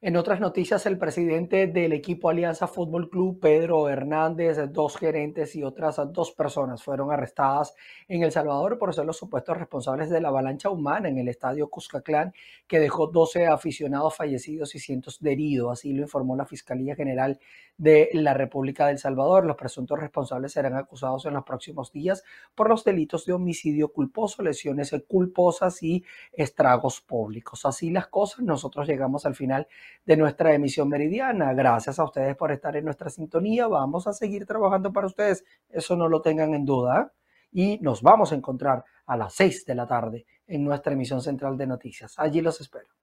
En 0.00 0.16
otras 0.16 0.40
noticias, 0.40 0.84
el 0.86 0.98
presidente 0.98 1.66
del 1.66 1.92
equipo 1.92 2.28
Alianza 2.28 2.66
Fútbol 2.66 3.08
Club, 3.08 3.38
Pedro 3.40 3.88
Hernández, 3.88 4.58
dos 4.70 4.96
gerentes 4.96 5.56
y 5.56 5.62
otras 5.62 6.00
dos 6.12 6.32
personas 6.32 6.82
fueron 6.82 7.10
arrestadas 7.10 7.74
en 8.08 8.22
El 8.22 8.32
Salvador 8.32 8.76
por 8.76 8.94
ser 8.94 9.06
los 9.06 9.16
supuestos 9.16 9.56
responsables 9.56 10.10
de 10.10 10.20
la 10.20 10.28
avalancha 10.28 10.68
humana 10.68 11.08
en 11.08 11.18
el 11.18 11.28
estadio 11.28 11.70
Cuscatlán, 11.70 12.34
que 12.66 12.80
dejó 12.80 13.06
12 13.06 13.46
aficionados 13.46 14.16
fallecidos 14.16 14.74
y 14.74 14.78
cientos 14.78 15.18
heridos. 15.24 15.72
Así 15.72 15.92
lo 15.92 16.02
informó 16.02 16.36
la 16.36 16.44
Fiscalía 16.44 16.94
General 16.94 17.38
de 17.78 18.10
la 18.12 18.34
República 18.34 18.88
del 18.88 18.98
Salvador. 18.98 19.46
Los 19.46 19.56
presuntos 19.56 19.98
responsables 19.98 20.52
serán 20.52 20.76
acusados 20.76 21.24
en 21.24 21.34
los 21.34 21.44
próximos 21.44 21.92
días 21.92 22.22
por 22.54 22.68
los 22.68 22.84
delitos 22.84 23.24
de 23.24 23.32
homicidio 23.32 23.88
culposo, 23.88 24.42
lesiones 24.42 24.94
culposas 25.08 25.82
y 25.82 26.04
estragos 26.32 27.00
públicos. 27.00 27.64
Así 27.64 27.90
las 27.90 28.08
cosas, 28.08 28.40
nosotros 28.40 28.86
llegamos 28.86 29.24
al 29.24 29.34
final 29.34 29.66
de 30.04 30.16
nuestra 30.16 30.54
emisión 30.54 30.88
meridiana. 30.88 31.52
Gracias 31.52 31.98
a 31.98 32.04
ustedes 32.04 32.36
por 32.36 32.52
estar 32.52 32.76
en 32.76 32.84
nuestra 32.84 33.10
sintonía. 33.10 33.66
Vamos 33.66 34.06
a 34.06 34.12
seguir 34.12 34.46
trabajando 34.46 34.92
para 34.92 35.06
ustedes. 35.06 35.44
Eso 35.68 35.96
no 35.96 36.08
lo 36.08 36.20
tengan 36.20 36.54
en 36.54 36.64
duda. 36.64 37.12
Y 37.52 37.78
nos 37.80 38.02
vamos 38.02 38.32
a 38.32 38.34
encontrar 38.34 38.84
a 39.06 39.16
las 39.16 39.34
6 39.34 39.66
de 39.66 39.74
la 39.74 39.86
tarde 39.86 40.26
en 40.46 40.64
nuestra 40.64 40.92
emisión 40.92 41.20
central 41.20 41.56
de 41.56 41.66
noticias. 41.66 42.14
Allí 42.18 42.40
los 42.40 42.60
espero. 42.60 42.93